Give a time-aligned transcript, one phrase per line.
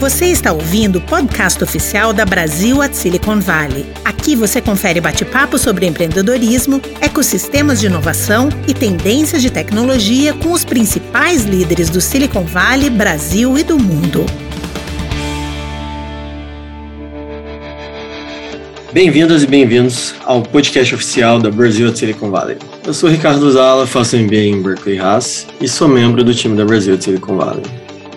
[0.00, 3.86] Você está ouvindo o podcast oficial da Brasil at Silicon Valley.
[4.04, 10.64] Aqui você confere bate-papo sobre empreendedorismo, ecossistemas de inovação e tendências de tecnologia com os
[10.64, 14.26] principais líderes do Silicon Valley, Brasil e do mundo.
[18.92, 22.58] Bem-vindas e bem-vindos ao podcast oficial da Brasil at Silicon Valley.
[22.84, 26.64] Eu sou Ricardo Zala, faço MBA em Berkeley Haas e sou membro do time da
[26.64, 27.62] Brasil at Silicon Valley.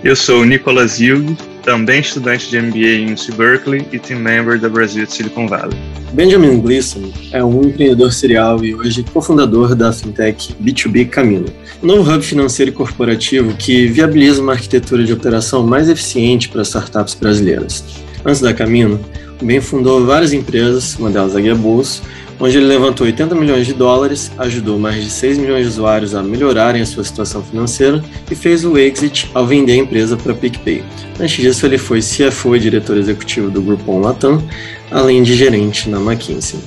[0.04, 1.36] Eu sou o Nicolas Hilg,
[1.68, 5.78] também estudante de MBA em UC Berkeley e team member da Brasil at Silicon Valley.
[6.14, 11.46] Benjamin Gleason é um empreendedor serial e hoje cofundador da fintech B2B Camino,
[11.84, 16.62] um novo hub financeiro e corporativo que viabiliza uma arquitetura de operação mais eficiente para
[16.62, 17.84] startups brasileiras.
[18.24, 18.98] Antes da Camino,
[19.42, 22.02] o Ben fundou várias empresas, uma delas a Guia Bulls,
[22.40, 26.22] onde ele levantou 80 milhões de dólares, ajudou mais de 6 milhões de usuários a
[26.22, 30.84] melhorarem a sua situação financeira e fez o exit ao vender a empresa para PicPay.
[31.20, 34.44] Antes disso, ele foi CFO e diretor executivo do Groupon Latam,
[34.92, 36.60] além de gerente na McKinsey.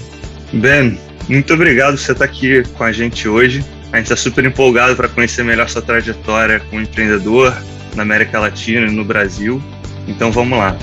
[0.52, 3.64] Ben, muito obrigado por você estar aqui com a gente hoje.
[3.92, 7.56] A gente está super empolgado para conhecer melhor sua trajetória como empreendedor
[7.94, 9.62] na América Latina e no Brasil.
[10.06, 10.76] Então vamos lá.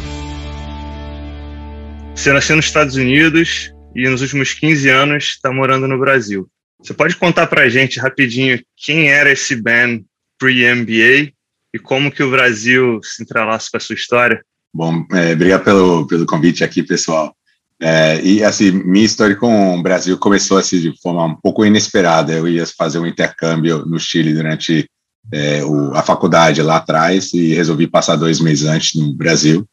[2.16, 6.48] Você nasceu nos Estados Unidos e nos últimos 15 anos está morando no Brasil.
[6.80, 10.06] Você pode contar para a gente rapidinho quem era esse Ben
[10.38, 11.34] pre-MBA
[11.74, 14.46] e como que o Brasil se entrelaça com a sua história?
[14.72, 17.36] Bom, é, obrigado pelo, pelo convite aqui, pessoal.
[17.82, 22.34] É, e assim, minha história com o Brasil começou assim de forma um pouco inesperada.
[22.34, 24.88] Eu ia fazer um intercâmbio no Chile durante
[25.32, 29.68] é, o, a faculdade lá atrás e resolvi passar dois meses antes no Brasil.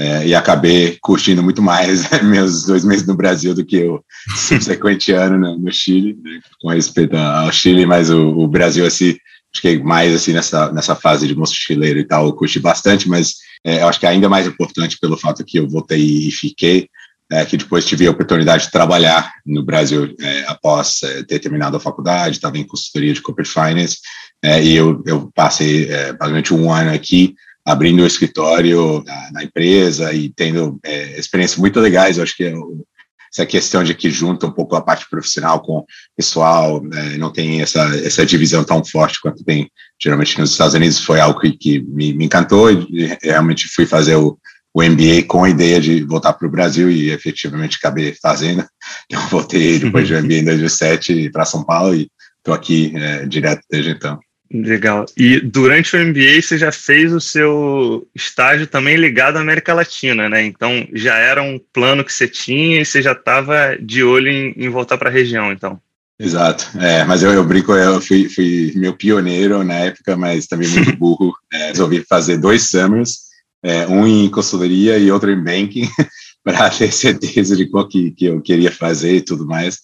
[0.00, 4.00] É, e acabei curtindo muito mais meus dois meses no Brasil do que o
[4.36, 9.16] subsequente ano no, no, Chile, né, com respeito ao Chile, mas o, o, Brasil, assim,
[9.60, 13.82] que mais assim nessa, nessa fase de mochileiro e tal, eu curti bastante, mas é,
[13.82, 16.88] eu acho que é ainda mais importante pelo fato que eu voltei e fiquei,
[17.28, 21.76] é, que depois tive a oportunidade de trabalhar no Brasil é, após é, ter terminado
[21.76, 23.98] a faculdade, estava em consultoria de corporate finance,
[24.44, 27.34] é, e eu, eu passei basicamente um ano aqui
[27.68, 32.16] abrindo o escritório na, na empresa e tendo é, experiências muito legais.
[32.16, 32.86] Eu acho que eu,
[33.30, 35.86] essa questão de que junta um pouco a parte profissional com o
[36.16, 39.70] pessoal, né, não tem essa, essa divisão tão forte quanto tem
[40.02, 44.16] geralmente nos Estados Unidos, foi algo que, que me, me, encantou e realmente fui fazer
[44.16, 44.38] o,
[44.72, 48.64] o MBA com a ideia de voltar para o Brasil e efetivamente acabei fazendo.
[49.10, 53.62] Então, voltei depois do MBA em 2007 para São Paulo e estou aqui é, direto
[53.70, 54.18] desde então.
[54.50, 55.04] Legal.
[55.16, 60.28] E durante o MBA você já fez o seu estágio também ligado à América Latina,
[60.28, 60.42] né?
[60.42, 64.54] Então já era um plano que você tinha e você já estava de olho em,
[64.56, 65.78] em voltar para a região, então.
[66.18, 66.66] Exato.
[66.78, 70.94] É, mas eu, eu brinco, eu fui, fui meu pioneiro na época, mas também muito
[70.96, 71.34] burro.
[71.52, 73.18] É, resolvi fazer dois summers,
[73.62, 75.88] é, um em consultoria e outro em banking,
[76.42, 79.78] para ter certeza de qual que, que eu queria fazer e tudo mais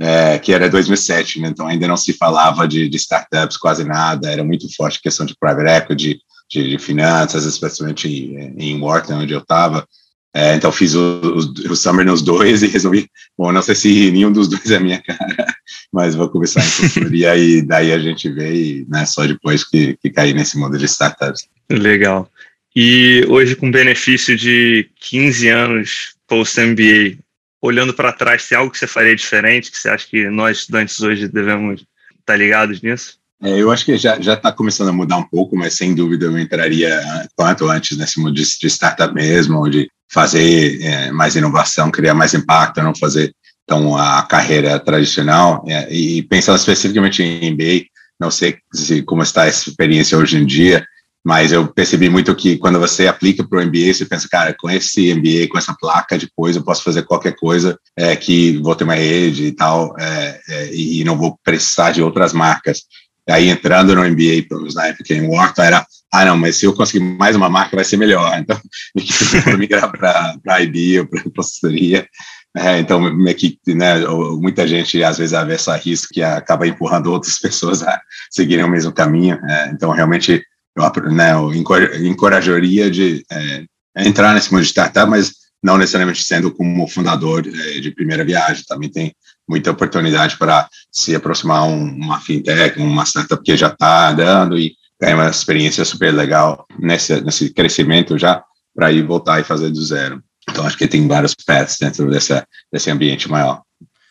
[0.00, 1.48] é, que era 2007, né?
[1.48, 5.26] então ainda não se falava de, de, startups quase nada, era muito forte a questão
[5.26, 9.86] de private equity, de, de finanças, especialmente em, em Wharton, onde eu estava.
[10.34, 14.10] É, então fiz o, o, o, summer nos dois e resolvi, bom, não sei se
[14.10, 15.46] nenhum dos dois é minha cara,
[15.92, 19.96] mas vou começar em consultoria e daí a gente vê e né, só depois que,
[20.00, 21.48] que cair nesse mundo de startups.
[21.70, 22.30] Legal.
[22.76, 27.18] E hoje com benefício de 15 anos post-MBA,
[27.60, 31.00] olhando para trás, tem algo que você faria diferente, que você acha que nós estudantes
[31.00, 31.86] hoje devemos estar
[32.24, 33.18] tá ligados nisso?
[33.40, 36.38] É, eu acho que já está começando a mudar um pouco, mas sem dúvida eu
[36.38, 37.00] entraria
[37.36, 42.34] quanto antes nesse mundo de, de startup mesmo, de fazer é, mais inovação, criar mais
[42.34, 43.32] impacto, não fazer
[43.62, 45.64] então a carreira tradicional.
[45.68, 47.86] É, e pensando especificamente em MBA,
[48.18, 50.84] não sei se, como está essa experiência hoje em dia,
[51.24, 54.70] mas eu percebi muito que quando você aplica para o MBA, você pensa, cara, com
[54.70, 58.84] esse MBA, com essa placa, depois eu posso fazer qualquer coisa é, que vou ter
[58.84, 62.82] uma rede e tal, é, é, e não vou precisar de outras marcas.
[63.28, 66.64] Aí entrando no MBA, pelo menos na época em Wharton, era, ah, não, mas se
[66.64, 68.32] eu conseguir mais uma marca, vai ser melhor.
[68.40, 72.08] Então, migrar para a IB ou para a consultoria.
[72.56, 73.02] É, então,
[73.34, 73.98] que, né,
[74.40, 78.00] muita gente às vezes avessa risco que acaba empurrando outras pessoas a
[78.30, 79.38] seguirem o mesmo caminho.
[79.46, 80.42] É, então, realmente,
[80.76, 83.64] eu, né, eu encorajaria de é,
[83.96, 85.32] entrar nesse mundo de startup, mas
[85.62, 88.64] não necessariamente sendo como fundador é, de primeira viagem.
[88.66, 89.14] Também tem
[89.48, 94.74] muita oportunidade para se aproximar um, uma fintech, uma startup que já está andando e
[95.00, 98.42] ganhar uma experiência super legal nesse, nesse crescimento já
[98.74, 100.22] para ir voltar e fazer do zero.
[100.48, 103.62] Então, acho que tem vários paths dentro dessa, desse ambiente maior.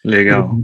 [0.07, 0.57] Legal.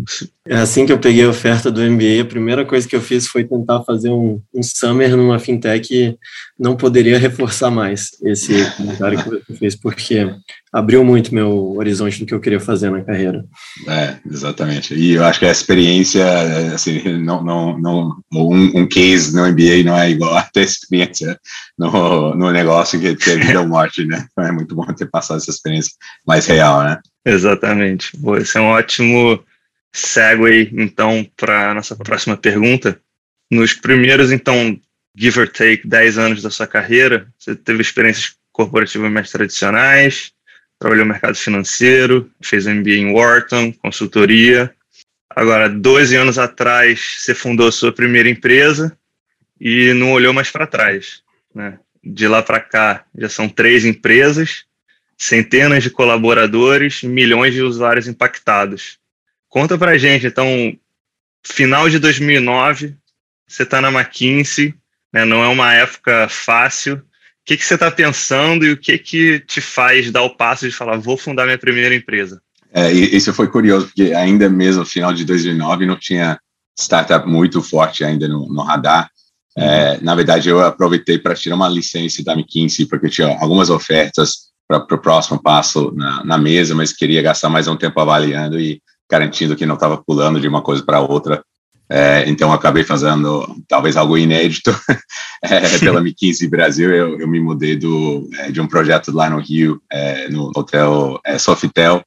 [0.47, 3.27] É assim que eu peguei a oferta do MBA, a primeira coisa que eu fiz
[3.27, 6.17] foi tentar fazer um, um summer numa fintech e
[6.57, 10.33] não poderia reforçar mais esse comentário que você fez, porque
[10.71, 13.43] abriu muito meu horizonte do que eu queria fazer na carreira.
[13.87, 14.95] É, exatamente.
[14.95, 16.25] E eu acho que a experiência,
[16.73, 21.37] assim, não, não, não um, um case no MBA não é igual a ter experiência
[21.77, 24.25] no, no negócio que ter vida ou morte, né?
[24.31, 25.91] Então é muito bom ter passado essa experiência
[26.25, 26.97] mais real, né?
[27.25, 28.11] Exatamente.
[28.39, 29.43] esse é um ótimo
[29.93, 32.99] segue, então, para a nossa próxima pergunta.
[33.49, 34.79] Nos primeiros, então,
[35.15, 40.33] give or take, 10 anos da sua carreira, você teve experiências corporativas mais tradicionais,
[40.79, 44.73] trabalhou no mercado financeiro, fez MBA em Wharton, consultoria.
[45.29, 48.95] Agora, 12 anos atrás, você fundou a sua primeira empresa
[49.59, 51.21] e não olhou mais para trás.
[51.53, 51.79] Né?
[52.03, 54.65] De lá para cá, já são três empresas,
[55.17, 58.97] centenas de colaboradores, milhões de usuários impactados.
[59.47, 60.47] Conta para gente, então,
[61.43, 62.95] final de 2009,
[63.47, 64.73] você está na McKinsey,
[65.11, 66.95] né, não é uma época fácil.
[66.95, 67.01] O
[67.45, 70.75] que, que você está pensando e o que, que te faz dar o passo de
[70.75, 72.41] falar, vou fundar minha primeira empresa?
[72.71, 76.39] É, isso foi curioso, porque ainda mesmo final de 2009 não tinha
[76.75, 79.09] startup muito forte ainda no, no radar.
[79.55, 84.52] É, na verdade, eu aproveitei para tirar uma licença da McKinsey, porque tinha algumas ofertas
[84.79, 88.81] para o próximo passo na, na, mesa, mas queria gastar mais um tempo avaliando e
[89.09, 91.43] garantindo que não estava pulando de uma coisa para outra.
[91.89, 94.75] É, então, acabei fazendo talvez algo inédito
[95.43, 96.89] é, pela McKinsey Brasil.
[96.89, 101.19] Eu, eu me mudei do, é, de um projeto lá no Rio, é, no hotel
[101.25, 102.01] é, Sofitel,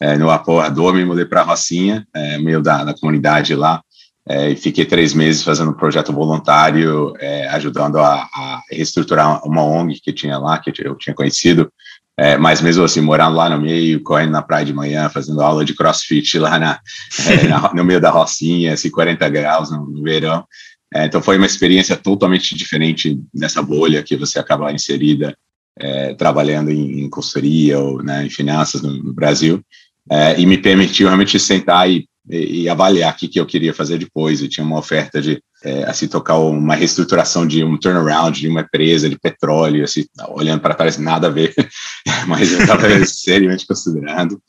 [0.00, 2.06] é, no Apoador, me mudei para Rocinha,
[2.40, 3.80] meio da, da comunidade lá.
[4.28, 7.12] e fiquei três meses fazendo um projeto voluntário,
[7.50, 11.72] ajudando a, a, reestruturar uma ONG que tinha lá, que eu tinha conhecido,
[12.18, 15.64] é, mas mesmo assim, morando lá no meio, correndo na praia de manhã, fazendo aula
[15.64, 16.80] de crossfit lá na,
[17.28, 20.44] é, na no meio da Rocinha, assim, 40 graus no, no verão.
[20.94, 25.34] É, então foi uma experiência totalmente diferente dessa bolha que você acaba inserida
[25.78, 29.62] é, trabalhando em, em consultoria ou né, em finanças no, no Brasil.
[30.10, 33.74] É, e me permitiu realmente sentar e e, e avaliar o que, que eu queria
[33.74, 34.40] fazer depois.
[34.40, 38.60] E tinha uma oferta de é, assim, tocar uma reestruturação de um turnaround de uma
[38.60, 41.54] empresa de petróleo, assim, olhando para trás, nada a ver,
[42.26, 44.40] mas eu estava seriamente considerando.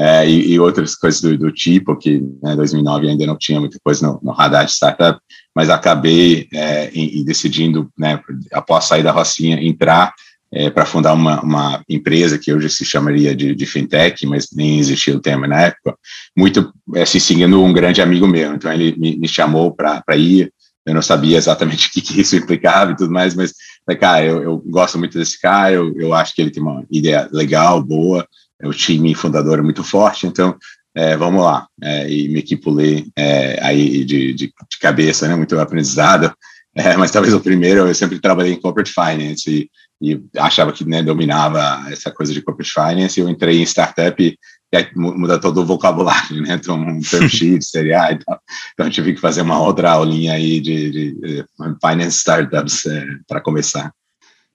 [0.00, 3.58] É, e, e, outras coisas do, do tipo, que em né, 2009 ainda não tinha
[3.58, 5.18] muita coisa no, no radar de startup,
[5.52, 8.20] mas acabei é, em, em decidindo, né,
[8.52, 10.14] após sair da Rocinha, entrar
[10.52, 14.78] é, para fundar uma, uma, empresa que hoje se chamaria de, de, fintech, mas nem
[14.78, 15.96] existia o termo na época,
[16.36, 16.72] muito
[17.04, 18.54] se seguindo um grande amigo meu.
[18.54, 20.52] Então ele me, me chamou para ir.
[20.88, 23.52] Eu não sabia exatamente o que, que, isso implicava e tudo mais, mas,
[23.98, 27.28] cara, eu, eu gosto muito desse cara, eu, eu, acho que ele tem uma ideia
[27.32, 28.26] legal, boa,
[28.62, 30.56] o time fundador é muito forte, então
[30.94, 31.66] é, vamos lá.
[31.82, 36.32] É, e me equipulei é, aí de, de, de, cabeça, né, muito aprendizado,
[36.74, 39.70] é, mas talvez o primeiro, eu sempre trabalhei em corporate finance e
[40.00, 43.18] e achava que né, dominava essa coisa de corporate finance.
[43.18, 44.38] Eu entrei em startup e,
[44.72, 46.54] e muda todo o vocabulário, né?
[46.54, 48.40] Então, um term sheet, série A e tal.
[48.72, 51.44] Então, eu tive que fazer uma outra aulinha aí de, de, de
[51.80, 53.92] finance startups é, para começar.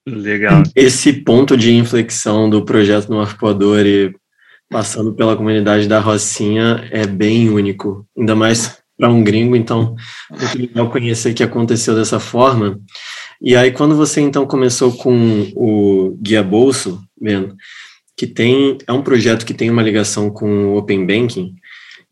[0.06, 0.62] Legal.
[0.76, 4.14] Esse ponto de inflexão do projeto no Arpoador e
[4.70, 9.96] passando pela comunidade da Rocinha é bem único, ainda mais para um gringo, então
[10.30, 12.78] muito legal conhecer que aconteceu dessa forma.
[13.40, 17.56] E aí, quando você então começou com o Guia Bolso, vendo,
[18.16, 21.54] que tem é um projeto que tem uma ligação com o Open Banking,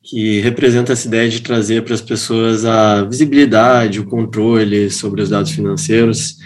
[0.02, 5.28] que representa essa ideia de trazer para as pessoas a visibilidade, o controle sobre os
[5.28, 6.36] dados financeiros.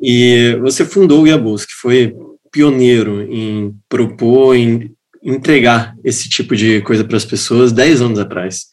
[0.00, 2.14] E você fundou o Bolso, que foi
[2.52, 8.66] pioneiro em propor, em entregar esse tipo de coisa para as pessoas 10 anos atrás.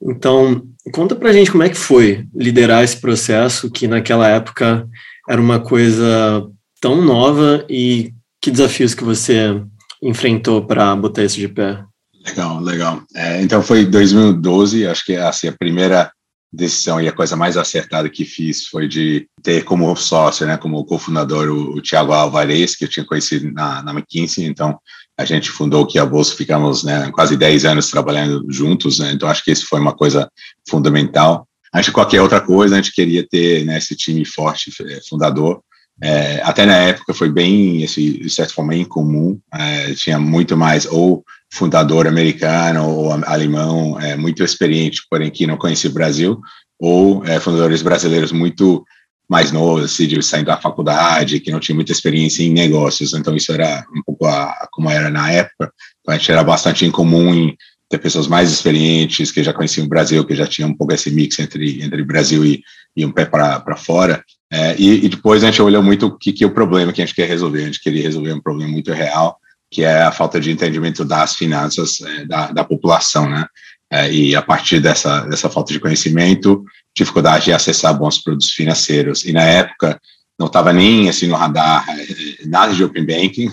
[0.00, 4.88] Então, conta pra gente como é que foi liderar esse processo que naquela época
[5.28, 6.46] era uma coisa
[6.80, 9.62] tão nova e que desafios que você
[10.02, 11.84] enfrentou para botar isso de pé?
[12.26, 13.02] Legal, legal.
[13.14, 16.10] É, então foi 2012, acho que assim, a primeira
[16.52, 20.84] decisão e a coisa mais acertada que fiz foi de ter como sócio, né, como
[20.84, 24.78] cofundador o, o Tiago Alvarez, que eu tinha conhecido na, na McKinsey, então
[25.16, 29.28] a gente fundou aqui a Bolsa, ficamos né, quase 10 anos trabalhando juntos, né, então
[29.28, 30.28] acho que isso foi uma coisa
[30.68, 31.48] fundamental.
[31.72, 35.62] Acho que qualquer outra coisa, a gente queria ter né, esse time forte, é, fundador.
[36.02, 40.84] É, até na época foi bem, esse, de certa forma, incomum, é, tinha muito mais
[40.84, 46.40] ou fundador americano ou alemão, é, muito experiente, porém que não conhecia o Brasil,
[46.80, 48.84] ou é, fundadores brasileiros muito
[49.28, 53.14] mais novos, assim, de saindo da faculdade, que não tinha muita experiência em negócios.
[53.14, 55.72] Então, isso era um pouco a, como era na época.
[56.00, 57.56] Então, a gente era bastante incomum em
[57.92, 61.10] ter pessoas mais experientes, que já conheciam o Brasil, que já tinham um pouco esse
[61.10, 62.62] mix entre, entre Brasil e,
[62.96, 64.24] e um pé para fora.
[64.50, 67.02] É, e, e, depois a gente olhou muito o que, que é o problema que
[67.02, 67.60] a gente quer resolver.
[67.60, 69.36] A gente queria resolver um problema muito real,
[69.70, 73.44] que é a falta de entendimento das finanças é, da, da população, né?
[73.90, 76.64] É, e a partir dessa, dessa falta de conhecimento,
[76.96, 79.22] dificuldade de acessar bons produtos financeiros.
[79.26, 80.00] E na época,
[80.38, 83.50] não estava nem assim no radar é, nada de open banking,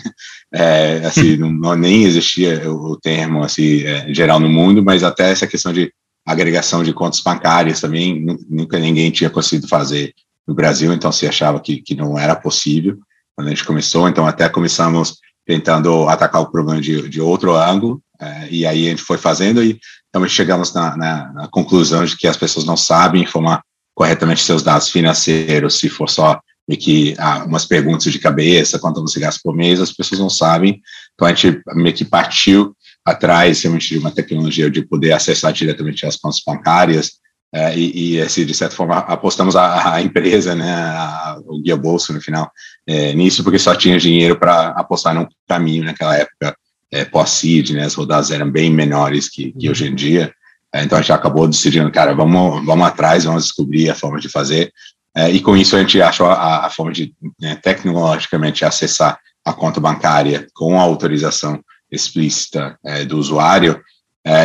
[0.54, 5.48] é, assim não, nem existia o, termo assim é, geral no mundo, mas até essa
[5.48, 5.92] questão de
[6.26, 10.14] agregação de contas bancárias também nunca ninguém tinha conseguido fazer
[10.48, 12.98] no Brasil, então se achava que, que não era possível
[13.36, 18.02] quando a gente começou, então até começamos tentando atacar o problema de, de outro ângulo,
[18.22, 22.18] é, e aí a gente foi fazendo e então chegamos na, na, na, conclusão de
[22.18, 23.62] que as pessoas não sabem informar
[23.96, 26.40] corretamente seus dados financeiros, se for só
[26.70, 30.30] meio que ah, umas perguntas de cabeça, quanto você gasta por mês, as pessoas não
[30.30, 30.80] sabem,
[31.16, 36.06] então a gente meio que partiu atrás realmente de uma tecnologia de poder acessar diretamente
[36.06, 37.14] as contas bancárias,
[37.52, 41.76] é, e, e assim, de certa forma, apostamos a, a empresa, né, a, o Guia
[41.76, 42.52] Bolso, no final,
[42.86, 46.56] é, nisso, porque só tinha dinheiro para apostar num caminho naquela época
[46.92, 50.32] é, pós-seed, né, as rodadas eram bem menores que, que hoje em dia,
[50.72, 54.30] é, então a gente acabou decidindo, cara, vamos, vamos atrás, vamos descobrir a forma de
[54.30, 54.72] fazer,
[55.16, 59.54] é, e com isso a gente achou a, a forma de, né, tecnologicamente, acessar a
[59.54, 61.60] conta bancária com a autorização
[61.92, 63.82] explícita é, do usuário,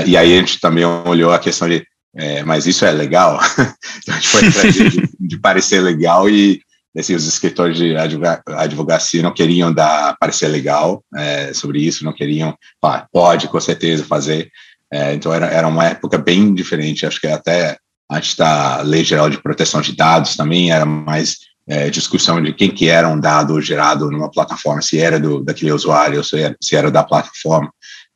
[0.06, 1.85] e aí a gente também olhou a questão de
[2.16, 3.40] é, mas isso é legal?
[4.02, 6.61] então a gente foi atrás de, de, parecer legal e
[6.97, 7.94] assim, os escritores de
[8.47, 14.04] advocacia não queriam dar parecer legal é, sobre isso, não queriam, pá, pode com certeza
[14.04, 14.49] fazer.
[14.92, 17.76] É, então era, era uma época bem diferente, acho que até
[18.11, 22.70] antes da Lei Geral de Proteção de Dados também era mais é, discussão de quem
[22.70, 26.76] que era um dado gerado numa plataforma, se era do, daquele usuário, se era, se
[26.76, 27.70] era da plataforma.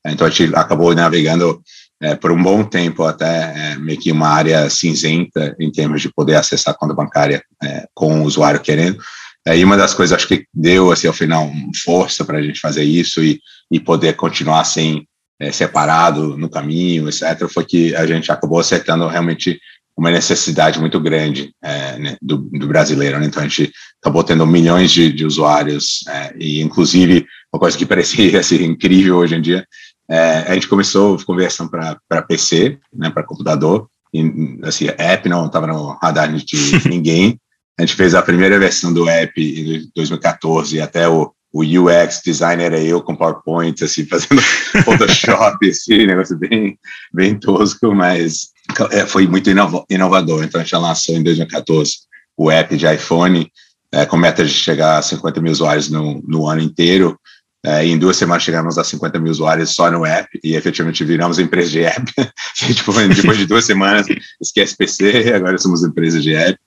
[0.07, 1.61] Então a gente acabou navegando
[2.01, 6.13] é, por um bom tempo até é, meio que uma área cinzenta em termos de
[6.13, 8.99] poder acessar a conta bancária é, com o usuário querendo.
[9.47, 11.51] É, e uma das coisas acho que deu assim ao final
[11.85, 13.41] força para a gente fazer isso e,
[13.71, 15.07] e poder continuar sem
[15.41, 17.49] é, separado no caminho, etc.
[17.49, 19.59] Foi que a gente acabou acertando realmente
[19.99, 23.19] uma necessidade muito grande é, né, do, do, brasileiro.
[23.19, 23.27] Né?
[23.27, 27.85] Então a gente acabou tendo milhões de, de usuários é, e inclusive uma coisa que
[27.85, 29.67] parecia assim, incrível hoje em dia
[30.09, 35.67] é, a gente começou conversando para PC, né, para computador, e assim, app não estava
[35.67, 36.47] no radar de
[36.89, 37.39] ninguém.
[37.79, 42.67] A gente fez a primeira versão do app em 2014, até o, o UX designer
[42.67, 44.41] era eu com PowerPoint, assim, fazendo
[44.85, 46.79] Photoshop, assim, negócio bem,
[47.13, 48.49] bem tosco, mas
[48.91, 50.45] é, foi muito inovador.
[50.45, 51.93] Então a gente lançou em 2014
[52.37, 53.51] o app de iPhone,
[53.93, 57.19] é, com meta de chegar a 50 mil usuários no, no ano inteiro.
[57.67, 61.39] É, em duas semanas chegamos a 50 mil usuários só no app e efetivamente viramos
[61.39, 62.13] empresa de app.
[62.55, 64.07] tipo, depois de duas semanas,
[64.41, 66.59] esquece PC, agora somos empresa de app.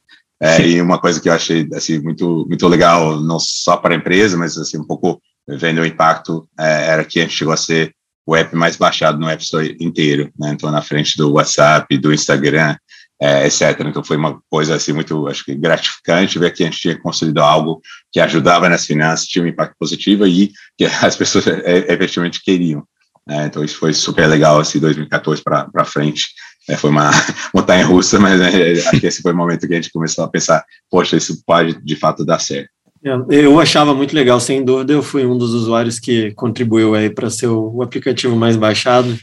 [0.44, 3.98] É, e uma coisa que eu achei assim, muito, muito legal, não só para a
[3.98, 7.58] empresa, mas assim, um pouco vendo o impacto, é, era que a gente chegou a
[7.58, 7.94] ser
[8.32, 10.32] o app mais baixado no App Store inteiro.
[10.40, 10.52] Né?
[10.52, 12.76] Então, na frente do WhatsApp, do Instagram,
[13.22, 13.80] é, etc.
[13.82, 17.40] Então foi uma coisa assim muito, acho que gratificante ver que a gente tinha construído
[17.40, 17.80] algo
[18.12, 22.84] que ajudava nas finanças, tinha um impacto positivo e que as pessoas é, efetivamente queriam.
[23.30, 26.30] É, então isso foi super legal assim 2014 para frente.
[26.68, 27.12] É, foi uma
[27.54, 30.30] montanha russa, mas é, acho que esse foi o momento que a gente começou a
[30.30, 32.70] pensar, poxa, isso pode de fato dar certo.
[33.04, 37.10] É, eu achava muito legal, sem dúvida, eu fui um dos usuários que contribuiu aí
[37.10, 39.18] para ser o, aplicativo mais baixado.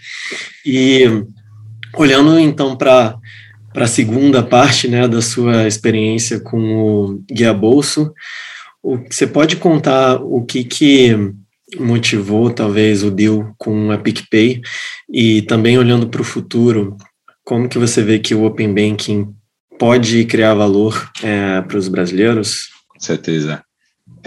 [0.66, 1.04] E
[1.96, 3.16] olhando então para
[3.72, 8.12] para a segunda parte né, da sua experiência com o Guia Bolso.
[8.82, 11.14] O, você pode contar o que, que
[11.78, 14.60] motivou, talvez, o deal com a PicPay
[15.12, 16.96] e também olhando para o futuro,
[17.44, 19.28] como que você vê que o Open Banking
[19.78, 22.70] pode criar valor é, para os brasileiros?
[22.88, 23.62] Com certeza.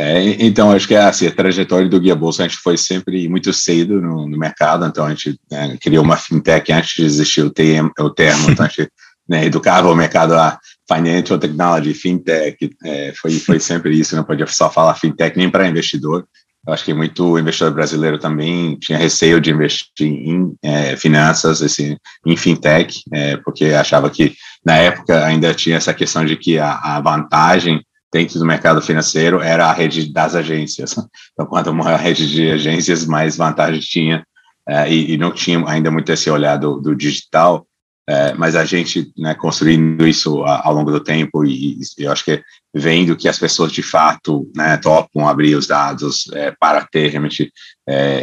[0.03, 3.29] É, então, acho que é assim, a trajetória do Guia Bolsa, a gente foi sempre
[3.29, 7.43] muito cedo no, no mercado, então a gente é, criou uma fintech antes de existir
[7.43, 8.89] o, termo, o termo então a gente
[9.29, 10.57] né, educava o mercado a
[10.91, 15.67] financial technology, fintech, é, foi, foi sempre isso, não podia só falar fintech nem para
[15.67, 16.25] investidor.
[16.65, 21.95] Eu acho que muito investidor brasileiro também tinha receio de investir em é, finanças, assim,
[22.25, 24.33] em fintech, é, porque achava que
[24.65, 29.39] na época ainda tinha essa questão de que a, a vantagem dentro do mercado financeiro
[29.39, 30.95] era a rede das agências.
[31.33, 34.25] Então, quanto maior a rede de agências, mais vantagem tinha,
[34.67, 37.65] é, e, e, não tinha ainda muito esse olhar do, do digital.
[38.07, 42.25] É, mas a gente, né, construindo isso ao longo do tempo e, e, eu acho
[42.25, 42.41] que
[42.73, 47.51] vendo que as pessoas de fato né, topam abrir os dados é, para ter realmente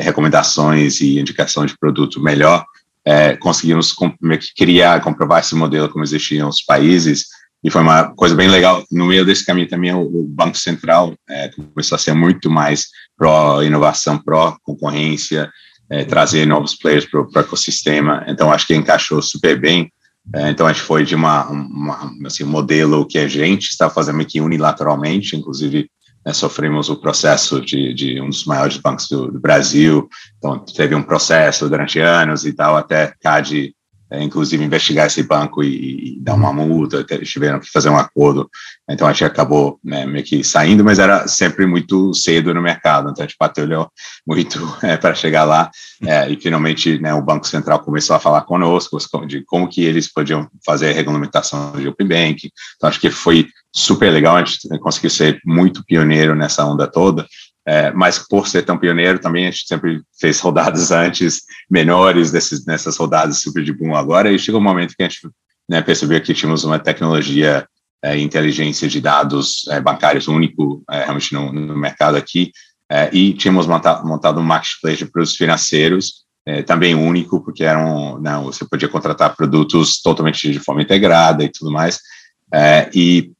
[0.01, 2.65] recomendações e indicação de produto melhor,
[3.41, 3.95] conseguimos
[4.57, 7.27] criar, comprovar esse modelo como existia em outros países,
[7.63, 8.85] e foi uma coisa bem legal.
[8.91, 12.87] No meio desse caminho também, o, Banco Central é, começou a ser muito mais
[13.17, 15.51] pró-inovação, pró-concorrência,
[15.91, 18.25] é, trazer novos players para o ecossistema.
[18.29, 19.93] Então, acho que encaixou super bem.
[20.35, 23.91] É, então, a gente foi de uma, uma assim, um modelo que a gente está
[23.91, 25.91] fazendo aqui unilateralmente, inclusive
[26.25, 30.95] né, sofremos o processo de, de, um dos maiores bancos do, do, Brasil, então teve
[30.95, 33.75] um processo durante anos e tal, até CAD
[34.11, 38.49] é, inclusive investigar esse banco e, e, dar uma multa, tiveram que fazer um acordo,
[38.89, 43.11] então a gente acabou né, meio que saindo, mas era sempre muito cedo no mercado,
[43.11, 43.91] então a gente batalhou
[44.27, 45.71] muito é, para chegar lá,
[46.03, 50.13] é, e finalmente né, o Banco Central começou a falar conosco de como que eles
[50.13, 54.67] podiam fazer a regulamentação de Open Bank, então acho que foi super legal, a gente
[54.81, 57.27] conseguiu ser muito pioneiro nessa onda toda,
[57.69, 62.65] é, mas por ser tão pioneiro também a gente sempre fez rodadas antes menores desses,
[62.65, 65.29] nessas rodadas super de boom agora e chegou um momento que a gente
[65.69, 67.69] né, percebeu que tínhamos uma tecnologia
[68.03, 72.53] é, inteligência de dados é, bancários único é, realmente no, no, mercado aqui
[72.91, 78.45] é, e tínhamos montado, um marketplace de produtos financeiros é, também único porque eram não
[78.45, 82.01] você podia contratar produtos totalmente de forma integrada e tudo mais
[82.95, 83.31] e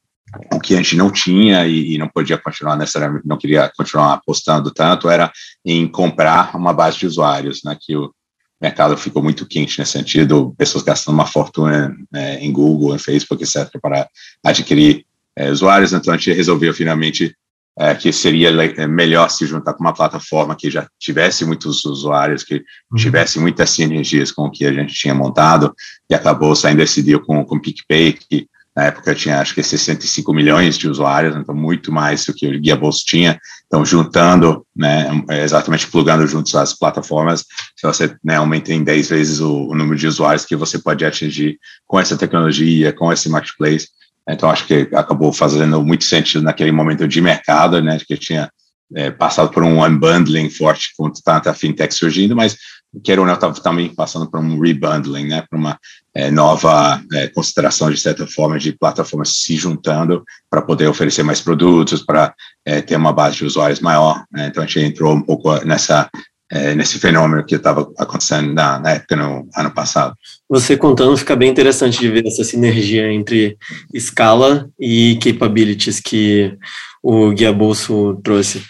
[0.53, 4.13] o que a gente não tinha e, e, não podia continuar necessariamente, não queria continuar
[4.13, 5.31] apostando tanto, era
[5.65, 8.13] em comprar uma base de usuários, né, que o
[8.61, 13.43] mercado ficou muito quente nesse sentido, pessoas gastando uma fortuna é, em Google, em Facebook,
[13.43, 14.07] etc., para
[14.43, 15.05] adquirir
[15.35, 17.33] é, usuários, então a gente resolveu finalmente
[17.77, 22.43] é, que seria é, melhor se juntar com uma plataforma que já tivesse muitos usuários,
[22.43, 22.97] que uhum.
[22.97, 25.73] tivesse muitas sinergias com o que a gente tinha montado,
[26.09, 29.63] e acabou saindo esse deal com, com o PicPay, que na época tinha acho que
[29.63, 33.39] 65 milhões de usuários, então muito mais do que o Guia Bolso tinha.
[33.67, 35.09] Então, juntando, né,
[35.43, 37.41] exatamente plugando juntos as plataformas,
[37.75, 41.05] se você né, aumenta em 10 vezes o, o, número de usuários que você pode
[41.05, 43.87] atingir com essa tecnologia, com esse marketplace.
[44.27, 48.49] Então, acho que acabou fazendo muito sentido naquele momento de mercado, né, que tinha
[48.95, 52.57] é, passado por um unbundling forte com tanta fintech surgindo, mas
[53.03, 55.77] queira ou não, estava também passando por um rebundling, né, por uma
[56.13, 61.39] é, nova é, consideração, de certa forma, de plataformas se juntando para poder oferecer mais
[61.39, 62.33] produtos, para
[62.65, 64.23] é, ter uma base de usuários maior.
[64.31, 64.47] Né?
[64.47, 66.09] Então, a gente entrou um pouco nessa,
[66.51, 70.15] é, nesse fenômeno que estava acontecendo na, na, época, no ano passado.
[70.49, 73.55] Você contando, fica bem interessante de ver essa sinergia entre
[73.93, 76.57] escala e capabilities que
[77.03, 78.63] o Guia Bolso trouxe.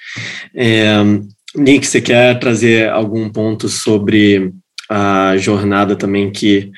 [1.55, 4.53] Nick, você quer trazer algum ponto sobre
[4.89, 6.71] a jornada também que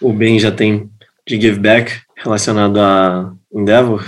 [0.00, 0.90] o Ben já tem
[1.26, 4.04] de give back relacionado a Endeavor?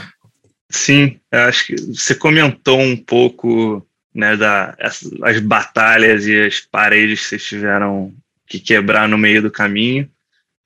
[0.70, 7.20] Sim, acho que você comentou um pouco né, da, as, as batalhas e as paredes
[7.20, 8.12] que vocês tiveram
[8.46, 10.08] que quebrar no meio do caminho.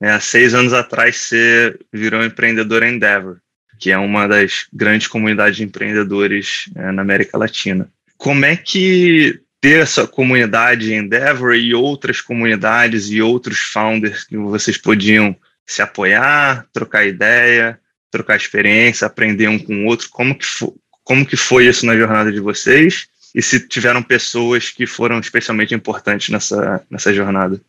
[0.01, 3.37] É, há seis anos atrás você virou empreendedor Endeavor,
[3.79, 7.89] que é uma das grandes comunidades de empreendedores é, na América Latina.
[8.21, 14.77] Como é que ter essa comunidade Endeavor e outras comunidades e outros founders que vocês
[14.77, 17.79] podiam se apoiar, trocar ideia,
[18.11, 20.69] trocar experiência, aprender um com o outro, como que, foi,
[21.03, 23.07] como que foi isso na jornada de vocês?
[23.33, 27.59] E se tiveram pessoas que foram especialmente importantes nessa, nessa jornada?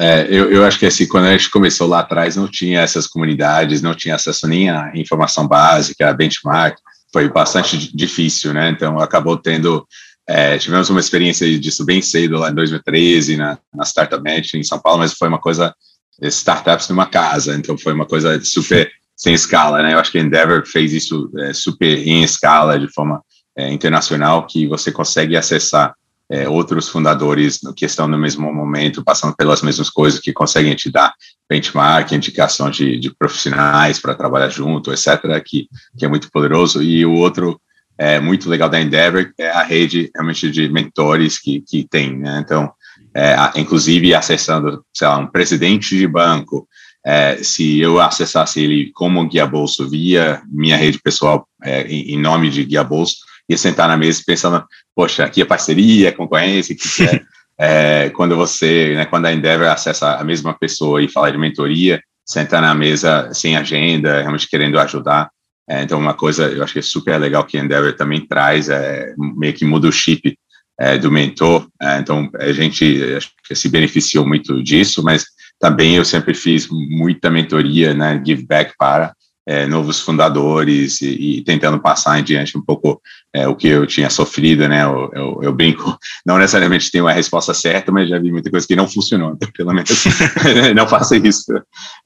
[0.00, 3.06] É, eu, eu acho que assim, quando a gente começou lá atrás, não tinha essas
[3.06, 6.76] comunidades, não tinha acesso nem à informação básica, a benchmark,
[7.16, 8.68] foi bastante difícil, né?
[8.68, 9.88] Então acabou tendo,
[10.28, 14.62] é, tivemos uma experiência disso bem cedo lá em 2013 na, na Startup Match em
[14.62, 15.74] São Paulo, mas foi uma coisa
[16.20, 19.94] startups numa casa, então foi uma coisa super sem escala, né?
[19.94, 23.22] Eu acho que a Endeavor fez isso é, super em escala, de forma
[23.56, 25.94] é, internacional, que você consegue acessar
[26.30, 30.90] é, outros fundadores que estão no mesmo momento, passando pelas mesmas coisas, que conseguem te
[30.90, 31.14] dar
[31.48, 36.82] benchmark, indicação de, de profissionais para trabalhar junto, etc., que, que é muito poderoso.
[36.82, 37.60] E o outro
[37.98, 42.42] é muito legal da Endeavor é a rede realmente de mentores que, que tem, né?
[42.44, 42.72] Então,
[43.14, 46.68] é, inclusive acessando, sei lá, um presidente de banco,
[47.04, 52.20] é, se eu acessasse ele como guia bolso via minha rede pessoal é, em, em,
[52.20, 53.16] nome de guia bolso,
[53.48, 57.20] ia sentar na mesa pensando, poxa, aqui é parceria, concorrência, que é,
[58.06, 62.00] é, quando você, né, quando a Endeavor acessa a mesma pessoa e fala de mentoria,
[62.24, 65.30] sentar na mesa sem agenda, realmente querendo ajudar.
[65.68, 68.68] É, então, uma coisa, eu acho que é super legal que a Endeavor também traz,
[68.68, 70.36] é, meio que muda o chip
[70.78, 71.66] é, do mentor.
[71.80, 75.24] É, então, a gente acho que se beneficiou muito disso, mas
[75.58, 79.14] também eu sempre fiz muita mentoria, né, give back para.
[79.46, 83.00] É, novos fundadores e, e, tentando passar em diante um pouco
[83.32, 84.82] é, o que eu tinha sofrido, né?
[84.82, 88.66] Eu, eu, eu, brinco, não necessariamente tenho a resposta certa, mas já vi muita coisa
[88.66, 90.04] que não funcionou, então, pelo menos
[90.74, 91.52] não faça isso.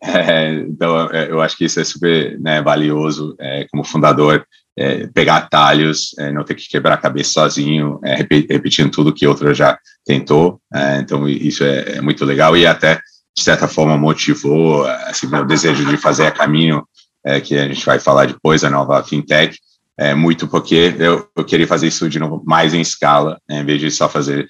[0.03, 4.44] É, então, é, eu acho que isso é super né, valioso é, como fundador.
[4.79, 8.00] É, pegar atalhos, não ter que quebrar a cabeça sozinho,
[8.48, 9.76] repetindo tudo que outro já
[10.07, 10.59] tentou.
[10.98, 12.94] então, isso é, muito legal e até,
[13.37, 16.87] de certa forma, motivou assim, meu desejo de fazer a caminho
[17.24, 19.59] é, que a gente vai falar depois, a nova fintech,
[19.98, 23.64] é, muito porque eu, eu queria fazer isso de novo mais em escala, né, em
[23.64, 24.48] vez de só fazer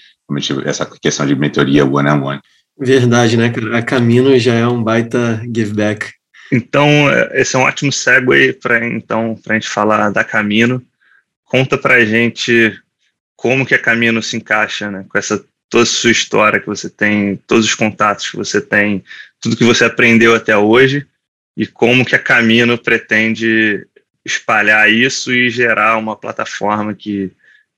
[0.64, 2.20] essa questão de mentoria one-on-one.
[2.20, 2.40] -on -one.
[2.78, 3.78] Verdade, né, cara?
[3.78, 6.06] A Camino já é um baita give back.
[6.52, 6.88] Então,
[7.32, 10.82] esse é um ótimo segue para então, a gente falar da Camino.
[11.44, 12.76] Conta para a gente
[13.36, 16.90] como que a Camino se encaixa né, com essa toda a sua história que você
[16.90, 19.04] tem, todos os contatos que você tem,
[19.40, 21.06] tudo que você aprendeu até hoje
[21.56, 23.86] e como que a Camino pretende
[24.24, 27.32] espalhar isso e gerar uma plataforma que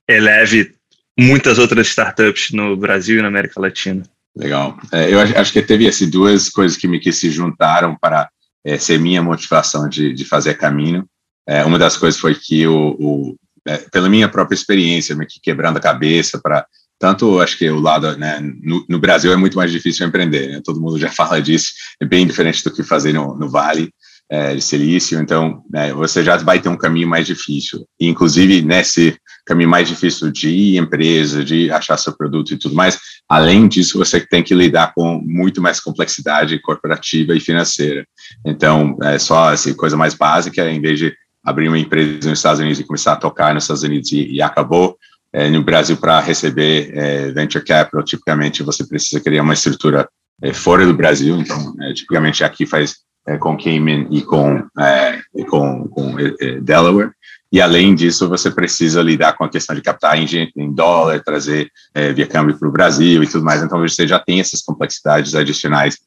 [0.07, 0.75] eleve
[1.17, 4.03] muitas outras startups no Brasil e na América Latina.
[4.35, 4.77] Legal.
[4.91, 8.29] É, eu acho que teve assim, duas coisas que me que se juntaram para
[8.65, 11.07] é, ser minha motivação de, de fazer caminho.
[11.47, 15.77] É, uma das coisas foi que o, o é, pela minha própria experiência, me quebrando
[15.77, 16.65] a cabeça para
[17.03, 20.61] tanto acho que o lado, né, no, no, Brasil é muito mais difícil empreender, né?
[20.63, 23.89] todo mundo já fala disso, é bem diferente do que fazer no, no Vale
[24.31, 28.61] é, de Silício, então né, você já vai ter um caminho mais difícil, e, inclusive
[28.61, 33.97] nesse caminho mais difícil de empresa, de achar seu produto e tudo mais, além disso
[33.97, 38.07] você tem que lidar com muito mais complexidade corporativa e financeira,
[38.45, 41.13] então é só assim, coisa mais básica, em vez de
[41.43, 44.41] abrir uma empresa nos Estados Unidos e começar a tocar nos Estados Unidos e, e
[44.41, 44.97] acabou,
[45.33, 50.07] é, no Brasil, para receber é, venture capital, tipicamente você precisa criar uma estrutura
[50.41, 51.35] é, fora do Brasil.
[51.37, 56.15] Então, é, tipicamente aqui faz é, com Cayman e com, é, e com, com
[56.61, 57.11] Delaware.
[57.51, 61.69] E além disso, você precisa lidar com a questão de captar em, em dólar, trazer
[62.15, 63.61] via câmbio para o Brasil e tudo mais.
[63.61, 65.97] Então, você já tem essas complexidades adicionais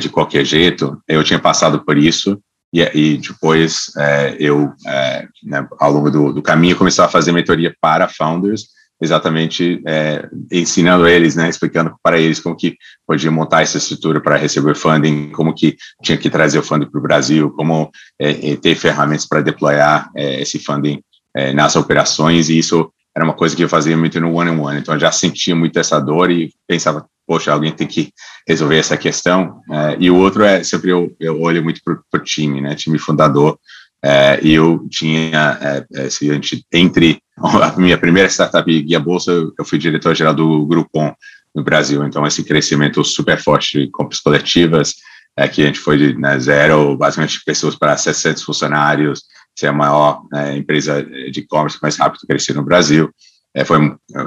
[0.00, 0.98] de qualquer jeito.
[1.06, 2.40] Eu tinha passado por isso
[2.72, 7.32] e, e depois é, eu, é, né, ao longo do, do, caminho, comecei a fazer
[7.32, 8.66] mentoria para founders,
[9.00, 12.76] exatamente é, ensinando eles, né, explicando para eles como que
[13.06, 16.98] podia montar essa estrutura para receber funding, como que tinha que trazer o funding para
[16.98, 21.00] o Brasil, como é, ter ferramentas para deployar é, esse funding
[21.34, 24.64] é, nas operações, e isso era uma coisa que eu fazia muito no one-on-one, -on
[24.64, 24.80] -one.
[24.80, 28.10] então eu já sentia muito essa dor e pensava, poxa, alguém tem que
[28.48, 29.60] resolver essa questão.
[29.70, 32.74] É, e o outro é sempre eu, eu olho muito para o time, né?
[32.74, 33.58] Time fundador.
[34.02, 38.98] É, e eu tinha, é, é se a gente, entre a minha primeira startup Guia
[38.98, 41.14] Bolsa, eu fui diretor-geral do Groupon
[41.54, 42.02] no Brasil.
[42.06, 44.94] Então, esse crescimento super forte de compras coletivas,
[45.36, 49.72] é, que a gente foi de né, zero, basicamente, pessoas para 600 funcionários, ser a
[49.72, 53.10] maior né, empresa de e-commerce mais rápido crescer no Brasil.
[53.54, 53.78] É, foi,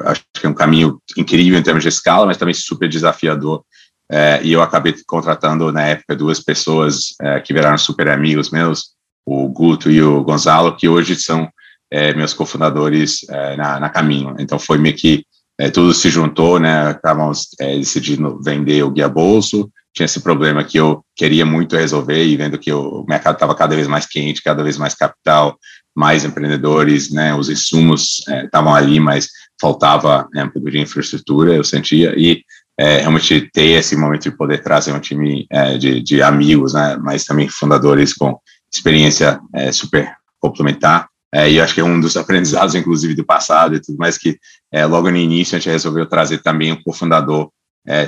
[0.06, 3.64] acho que é um caminho incrível em termos de escala, mas também super desafiador.
[4.12, 8.92] É, e eu acabei contratando, na época, duas pessoas é, que viraram super amigos meus,
[9.26, 11.50] o Guto e o Gonzalo, que hoje são
[11.90, 14.36] é, meus cofundadores é, na, na Caminho.
[14.40, 15.26] Então, foi meio que
[15.58, 16.92] é, tudo se juntou, né?
[16.92, 22.38] Estávamos decidindo vender o Guia Bolso, tinha esse problema que eu queria muito resolver e
[22.38, 25.58] vendo que o mercado estava cada vez mais quente, cada vez mais capital,
[25.96, 29.28] mais empreendedores, né, os insumos estavam é, ali, mas
[29.60, 32.44] faltava né, um pouco de infraestrutura, eu sentia, e
[32.80, 36.98] é, realmente ter esse momento de poder trazer um time é, de, de, amigos, né,
[37.02, 38.40] mas também fundadores com
[38.74, 43.76] experiência é, super complementar, é, e acho que é um dos aprendizados, inclusive, do passado
[43.76, 44.38] e tudo mais, que
[44.72, 47.50] é, logo no início a gente resolveu trazer também um cofundador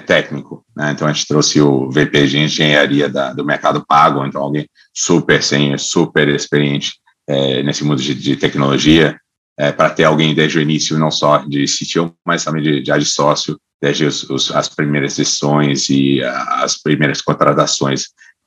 [0.06, 4.40] técnico, né, então a gente trouxe o VP de engenharia da, do mercado pago, então
[4.40, 6.94] alguém super senior, super experiente,
[7.28, 9.18] é, nesse mundo de, de tecnologia,
[9.58, 12.92] é, para ter alguém desde o início, não só de CTO, mas também de, de,
[12.92, 18.06] de sócio, desde os, os, as primeiras sessões e as primeiras contratações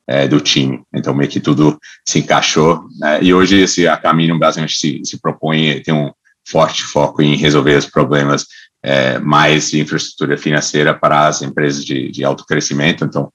[0.08, 0.82] é, do time.
[0.94, 2.84] Então, meio que tudo se encaixou.
[2.98, 3.22] Né?
[3.22, 6.10] E hoje, esse, a Caminho basicamente se, se propõe, tem um
[6.48, 8.46] forte foco em resolver os problemas
[8.82, 13.04] é, mais de infraestrutura financeira para as empresas de, de alto crescimento.
[13.04, 13.32] Então,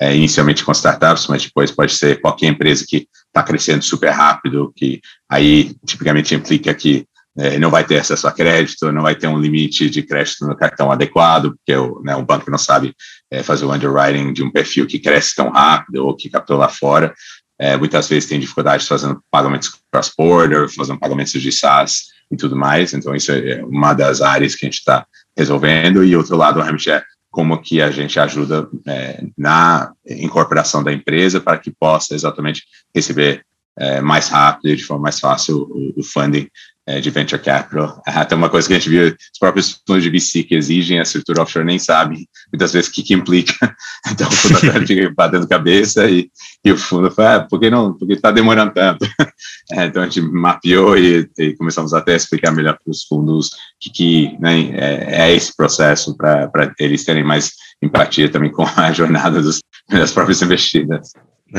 [0.00, 4.72] é, inicialmente com startups, mas depois pode ser qualquer empresa que está crescendo super rápido,
[4.76, 9.26] que aí tipicamente implica que é, não vai ter acesso a crédito, não vai ter
[9.26, 12.94] um limite de crédito no cartão adequado, porque o, né, o banco não sabe
[13.30, 16.68] é, fazer o underwriting de um perfil que cresce tão rápido ou que captou lá
[16.68, 17.14] fora.
[17.58, 22.92] É, muitas vezes tem dificuldade fazendo pagamentos cross-border, fazendo pagamentos de SaaS e tudo mais.
[22.92, 26.04] Então, isso é uma das áreas que a gente está resolvendo.
[26.04, 31.40] E outro lado, realmente, é como que a gente ajuda é, na incorporação da empresa
[31.40, 32.64] para que possa exatamente
[32.94, 33.44] receber
[33.78, 36.48] é, mais rápido e de forma mais fácil o, o funding
[36.86, 38.02] é, de venture capital.
[38.06, 41.02] Até uma coisa que a gente viu, os próprios fundos de VC que exigem a
[41.02, 43.52] estrutura offshore nem sabem muitas vezes o que, que implica.
[44.10, 46.28] Então o fundador fica batendo cabeça e,
[46.64, 47.96] e o fundo fala, ah, por que não?
[47.96, 49.06] Porque está demorando tanto.
[49.70, 53.50] É, então a gente mapeou e, e, começamos até a explicar melhor para os fundos
[53.80, 58.92] que, que né, é, é, esse processo para eles terem mais empatia também com a
[58.92, 61.12] jornada dos, das próprias investidas.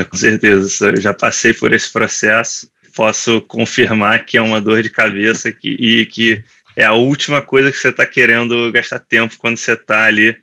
[0.10, 4.90] Com certeza, eu já passei por esse processo posso confirmar que é uma dor de
[4.90, 6.44] cabeça que, e que
[6.76, 10.36] é a última coisa que você está querendo gastar tempo quando você está ali,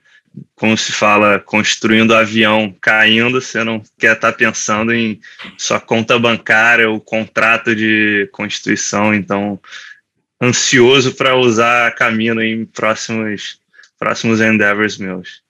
[0.54, 5.20] como se fala, construindo avião caindo, você não quer estar tá pensando em
[5.56, 9.58] sua conta bancária, o contrato de constituição, então
[10.42, 13.58] ansioso para usar Camino em próximos
[13.98, 15.42] próximos endeavors meus.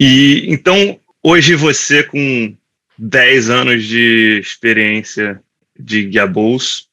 [0.00, 2.56] E então hoje você com
[2.98, 5.40] 10 anos de experiência
[5.78, 6.88] de Guiabous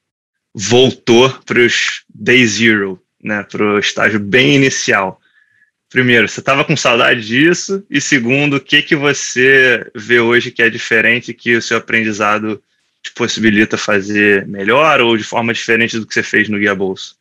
[0.54, 5.20] voltou para os Day Zero, né, para o estágio bem inicial.
[5.89, 7.86] Primeiro, você estava com saudade disso?
[7.89, 12.62] E segundo, o que, que você vê hoje que é diferente, que o seu aprendizado
[13.02, 17.16] te possibilita fazer melhor ou de forma diferente do que você fez no Guia Bolsa?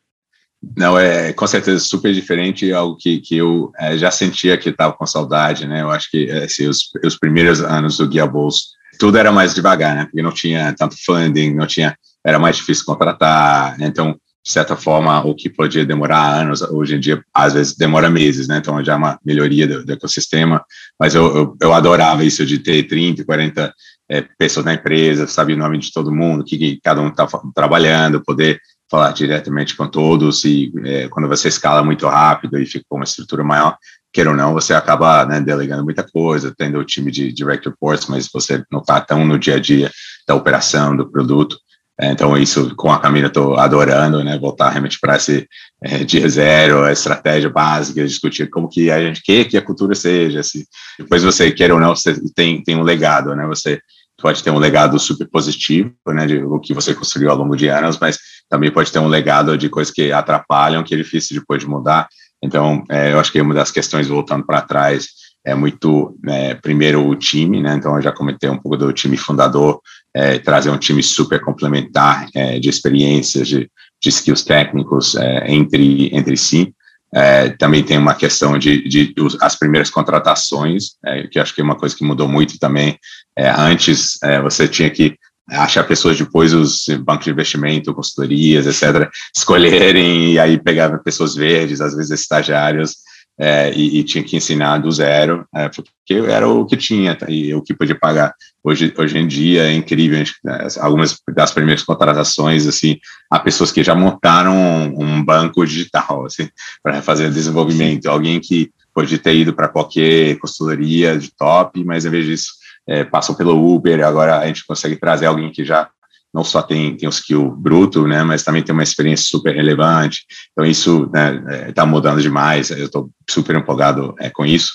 [0.76, 4.92] Não, é com certeza super diferente, algo que, que eu é, já sentia que estava
[4.92, 5.82] com saudade, né?
[5.82, 8.60] Eu acho que assim, os, os primeiros anos do Guia Bolsa
[8.98, 10.04] tudo era mais devagar, né?
[10.04, 13.86] Porque não tinha tanto funding, não tinha, era mais difícil contratar, né?
[13.86, 18.10] então de certa forma, o que podia demorar anos, hoje em dia, às vezes demora
[18.10, 18.58] meses, né?
[18.58, 20.64] Então já é uma melhoria do, do ecossistema,
[20.98, 23.72] mas eu, eu, eu, adorava isso de ter 30, 40
[24.10, 27.24] é, pessoas na empresa, sabe o nome de todo mundo, que, que cada um está
[27.54, 28.60] trabalhando, poder
[28.92, 33.04] falar diretamente com todos e é, quando você escala muito rápido e fica com uma
[33.04, 33.74] estrutura maior,
[34.12, 38.06] queira ou não, você acaba né, delegando muita coisa, tendo o time de direct reports,
[38.06, 39.90] mas você não está tão no dia a dia
[40.28, 41.56] da operação, do produto.
[41.98, 44.38] É, então, isso com a Camila estou adorando, né?
[44.38, 45.46] Voltar realmente para esse
[45.82, 49.94] é, dia zero, a estratégia básica, discutir como que a gente quer que a cultura
[49.94, 50.42] seja.
[50.42, 50.66] Se
[50.98, 53.46] depois você quer ou não, você tem, tem um legado, né?
[53.46, 53.80] Você
[54.20, 56.26] pode ter um legado super positivo, né?
[56.26, 58.18] De o que você construiu ao longo de anos, mas
[58.52, 62.06] também pode ter um legado de coisas que atrapalham, que é difícil depois de mudar.
[62.44, 65.08] Então, é, eu acho que uma das questões, voltando para trás,
[65.42, 67.74] é muito, é, primeiro, o time, né?
[67.74, 69.80] Então, eu já comentei um pouco do time fundador,
[70.14, 73.70] é, trazer um time super complementar é, de experiências, de,
[74.02, 76.74] de skills técnicos é, entre, entre si.
[77.14, 80.96] É, também tem uma questão de, de, de as primeiras contratações,
[81.30, 82.98] que acho que é uma coisa que mudou muito também.
[83.36, 85.16] antes, você tinha que
[85.52, 91.80] achar pessoas depois, os bancos de investimento, consultorias, etc., escolherem e aí pegava pessoas verdes,
[91.80, 92.96] às vezes estagiários,
[93.38, 97.26] é, e, e, tinha que ensinar do zero, é, porque era o que tinha tá,
[97.30, 98.34] e o que podia pagar.
[98.62, 102.98] Hoje, hoje em dia é incrível, gente, né, algumas das primeiras contratações, assim,
[103.30, 106.48] há pessoas que já montaram um banco digital, assim,
[106.82, 112.10] para fazer desenvolvimento, alguém que pode ter ido para qualquer consultoria de top, mas em
[112.10, 115.88] vez disso é, passam pelo Uber, agora a gente consegue trazer alguém que já
[116.32, 120.24] não só tem, tem o skill bruto, né, mas também tem uma experiência super relevante.
[120.52, 124.72] Então, isso está né, é, mudando demais, eu estou super empolgado é, com isso.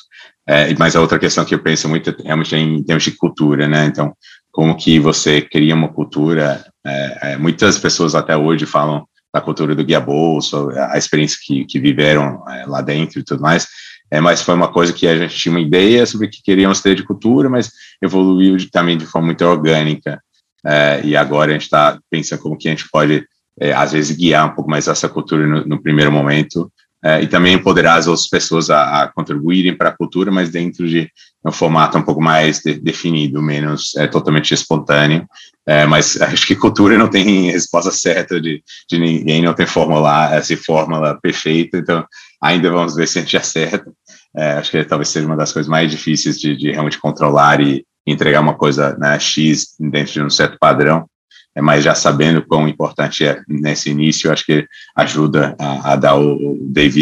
[0.47, 3.11] É, mas a outra questão que eu penso muito é realmente é em termos de
[3.11, 4.15] cultura, né, então,
[4.51, 9.75] como que você cria uma cultura, é, é, muitas pessoas até hoje falam da cultura
[9.75, 10.57] do Guia Bolsa,
[10.91, 13.67] a experiência que, que viveram lá dentro e tudo mais,
[14.09, 16.81] é, mas foi uma coisa que a gente tinha uma ideia sobre o que queríamos
[16.81, 20.21] ter de cultura, mas evoluiu de, também de forma muito orgânica.
[20.65, 23.25] É, e agora a gente está pensando como que a gente pode,
[23.59, 26.71] é, às vezes, guiar um pouco mais essa cultura no, no primeiro momento
[27.03, 30.87] é, e também empoderar as outras pessoas a, a contribuírem para a cultura, mas dentro
[30.87, 31.09] de
[31.45, 35.27] um formato um pouco mais de, definido, menos é, totalmente espontâneo.
[35.65, 40.33] É, mas acho que cultura não tem resposta certa de, de ninguém, não tem fórmula,
[40.33, 42.05] essa fórmula perfeita, então
[42.41, 43.91] ainda vamos ver se a gente acerta.
[44.37, 47.83] É, acho que talvez seja uma das coisas mais difíceis de, de realmente controlar e
[48.05, 51.09] entregar uma coisa né, X dentro de um certo padrão,
[51.55, 56.19] é, mas já sabendo quão importante é nesse início, acho que ajuda a, a dar
[56.19, 56.55] o,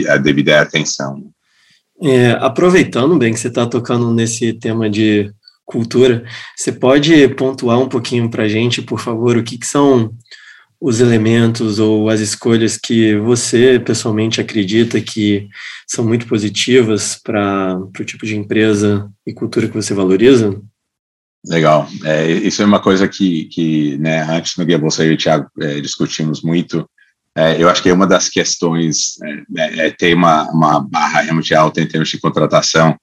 [0.09, 1.23] a devida atenção.
[2.01, 5.29] É, aproveitando bem que você está tocando nesse tema de
[5.65, 6.23] cultura,
[6.55, 10.11] você pode pontuar um pouquinho para a gente, por favor, o que, que são
[10.85, 15.49] os elementos ou as escolhas que você pessoalmente acredita que
[15.87, 20.61] são muito positivas para o tipo de empresa e cultura que você valoriza?
[21.43, 21.89] Legal.
[22.03, 25.49] É, isso é uma coisa que, que né, antes no Guia Bolsa e o Thiago
[25.59, 26.87] é, discutimos muito.
[27.35, 31.21] É, eu acho que é uma das questões é, é, é ter uma, uma barra
[31.21, 32.95] realmente alta em termos de contratação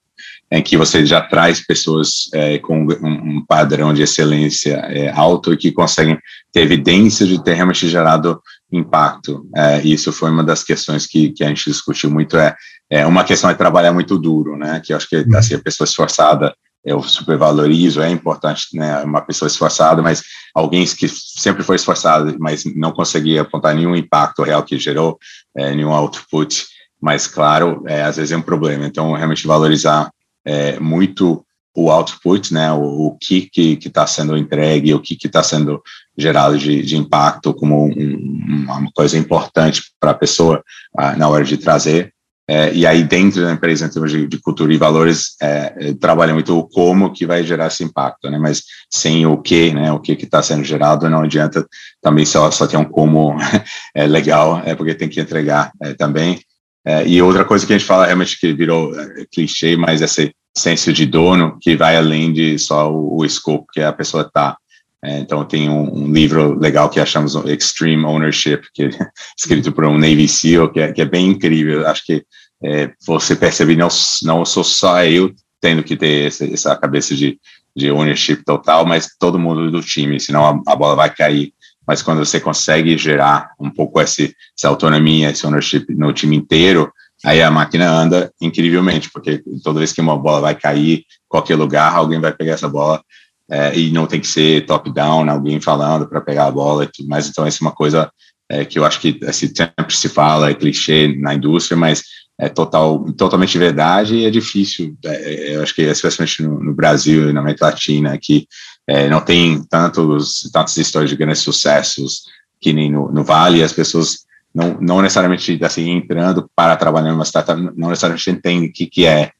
[0.51, 5.57] em que você já traz pessoas é, com um, padrão de excelência é, alto e
[5.57, 6.17] que conseguem
[6.51, 9.47] ter evidência de ter realmente gerado impacto.
[9.55, 12.37] É, isso foi uma das questões que, que a gente discutiu muito.
[12.37, 12.55] É,
[12.89, 14.79] é uma questão é trabalhar muito duro, né?
[14.83, 15.37] Que eu acho que uhum.
[15.37, 16.53] assim, a pessoa esforçada
[16.83, 20.21] eu supervalorizo, é importante, né, uma pessoa esforçada, mas
[20.53, 25.17] alguém que sempre foi esforçado, mas não conseguia apontar nenhum impacto real que gerou,
[25.55, 26.65] é, nenhum output,
[27.01, 30.11] mas claro, é, às vezes é um problema, então realmente valorizar
[30.45, 35.27] é, muito o output, né, o, o que que está sendo entregue, o que que
[35.27, 35.81] está sendo
[36.15, 40.63] gerado de, de impacto como um, uma coisa importante para a pessoa
[40.95, 42.13] ah, na hora de trazer,
[42.47, 45.93] é, e aí, dentro da empresa, em termos de, de cultura e valores, é, é,
[45.93, 48.37] trabalha muito o como que vai gerar esse impacto, né?
[48.37, 49.93] Mas sem o que, né?
[49.93, 51.65] O que que está sendo gerado, não adianta
[52.01, 53.37] também só, só ter um como
[53.95, 56.41] é, legal, é porque tem que entregar é, também.
[56.85, 60.33] É, e outra coisa que a gente fala realmente que virou é, clichê, mas esse
[60.55, 64.57] senso de dono que vai além de só o, o escopo que a pessoa está.
[65.03, 68.89] É, então, tem um, um, livro legal que achamos Extreme Ownership, que é
[69.37, 71.87] escrito por um Navy SEAL, que é, que é bem incrível.
[71.87, 72.23] Acho que
[72.63, 73.89] é, você percebe, não,
[74.23, 77.37] não sou só eu tendo que ter essa, essa cabeça de,
[77.75, 81.53] de ownership total, mas todo mundo do time, senão a, a bola vai cair.
[81.87, 86.91] Mas quando você consegue gerar um pouco esse, essa autonomia, esse ownership no time inteiro,
[87.23, 91.93] aí a máquina anda incrivelmente, porque toda vez que uma bola vai cair, qualquer lugar,
[91.93, 93.01] alguém vai pegar essa bola
[93.49, 97.09] é, e não tem que ser top-down, alguém falando para pegar a bola e tudo
[97.09, 97.27] mais.
[97.27, 98.09] Então, essa é uma coisa
[98.49, 102.03] é, que eu acho que assim, sempre se fala, é clichê na indústria, mas
[102.39, 104.95] é total, totalmente verdade e é difícil.
[105.05, 108.47] É, é eu acho que, especialmente no, no, Brasil e na América Latina, que
[108.87, 112.23] é, não tem tantos, tantas histórias de grandes sucessos
[112.59, 117.25] que nem no, no Vale, as pessoas não, não necessariamente assim, entrando para trabalhar numa
[117.25, 119.31] startup, não necessariamente entendem o que, que é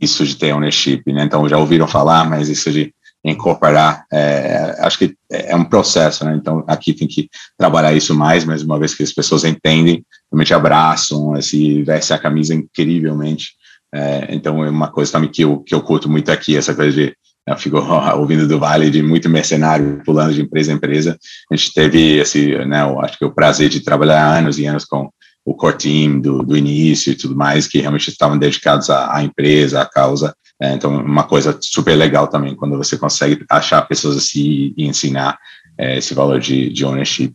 [0.00, 1.22] isso de ter ownership, né?
[1.22, 2.92] Então, já ouviram falar, mas isso de
[3.24, 4.04] incorporar.
[4.12, 6.34] É, acho que é um processo, né?
[6.34, 10.52] Então aqui tem que trabalhar isso mais, mas uma vez que as pessoas entendem, realmente
[10.52, 13.52] abraçam, se vestem a camisa incrivelmente.
[13.94, 16.92] É, então é uma coisa também que eu, que eu curto muito aqui, essa coisa
[16.92, 17.78] de eu fico
[18.16, 21.18] ouvindo do Vale de muito mercenário pulando de empresa em empresa.
[21.50, 24.84] A gente teve esse, né, eu acho que o prazer de trabalhar anos e anos
[24.84, 25.10] com
[25.44, 29.24] o core team do, do início e tudo mais, que realmente estavam dedicados à, à
[29.24, 30.34] empresa, à causa.
[30.60, 35.36] É, então, uma coisa super legal também, quando você consegue achar pessoas assim e ensinar
[35.76, 37.34] é, esse valor de, de ownership.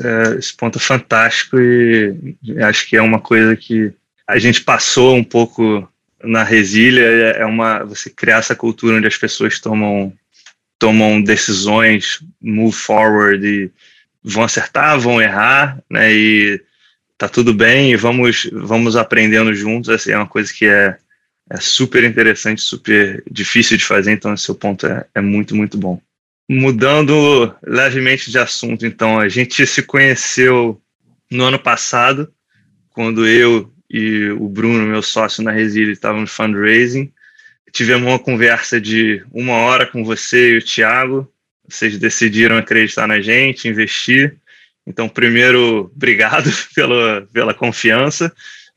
[0.00, 3.92] É, esse ponto é fantástico e acho que é uma coisa que
[4.28, 5.86] a gente passou um pouco
[6.22, 10.12] na Resília, é, é uma você criar essa cultura onde as pessoas tomam
[10.78, 13.70] tomam decisões, move forward e
[14.22, 16.12] vão acertar, vão errar, né?
[16.12, 16.60] E
[17.16, 20.96] tá tudo bem e vamos vamos aprendendo juntos, assim, é uma coisa que é,
[21.50, 25.78] é super interessante, super difícil de fazer, então esse seu ponto é, é muito, muito
[25.78, 26.00] bom.
[26.48, 30.80] Mudando levemente de assunto, então, a gente se conheceu
[31.30, 32.32] no ano passado,
[32.90, 37.12] quando eu e o Bruno, meu sócio na Resília, estávamos fundraising.
[37.70, 41.30] Tivemos uma conversa de uma hora com você e o Thiago.
[41.68, 44.36] Vocês decidiram acreditar na gente, investir.
[44.86, 48.32] Então, primeiro, obrigado pela, pela confiança,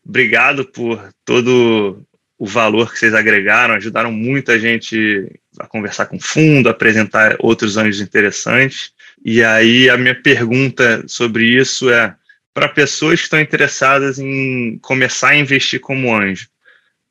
[0.05, 2.05] obrigado por todo
[2.37, 8.01] o valor que vocês agregaram, ajudaram muita gente a conversar com fundo, apresentar outros anjos
[8.01, 8.91] interessantes.
[9.23, 12.13] E aí, a minha pergunta sobre isso é:
[12.55, 16.47] para pessoas que estão interessadas em começar a investir como anjo,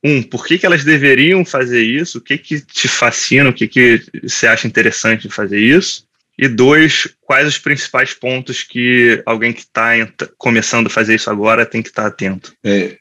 [0.03, 2.19] um, por que, que elas deveriam fazer isso?
[2.19, 3.51] O que, que te fascina?
[3.51, 6.07] O que, que você acha interessante fazer isso?
[6.39, 9.93] E dois, quais os principais pontos que alguém que está
[10.37, 12.53] começando a fazer isso agora tem que estar tá atento?
[12.65, 12.99] É,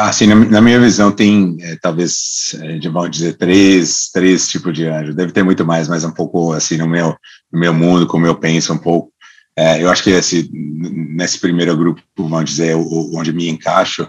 [0.00, 4.86] assim, na, na, minha visão, tem é, talvez, é, vamos dizer, três, três tipos de
[4.86, 5.14] anjo.
[5.14, 7.16] Deve ter muito mais, mas um pouco assim, no meu,
[7.52, 9.09] no meu mundo, como eu penso um pouco.
[9.56, 14.08] É, eu acho que esse, nesse primeiro grupo, vamos dizer, onde me encaixo,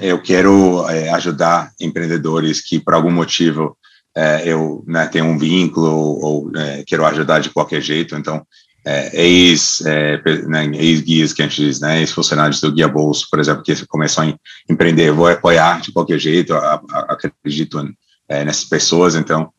[0.00, 3.76] eu quero é, ajudar empreendedores que, por algum motivo,
[4.16, 8.44] é, eu né, tenho um vínculo ou, é, quero ajudar de qualquer jeito, então
[8.84, 13.38] é, ex, é, né, ex-guias que a gente diz, né, ex-funcionários do Guia Bolso, por
[13.38, 17.88] exemplo, que começam a empreender, vou apoiar de qualquer jeito, a, a, acredito
[18.28, 19.50] nessas pessoas, então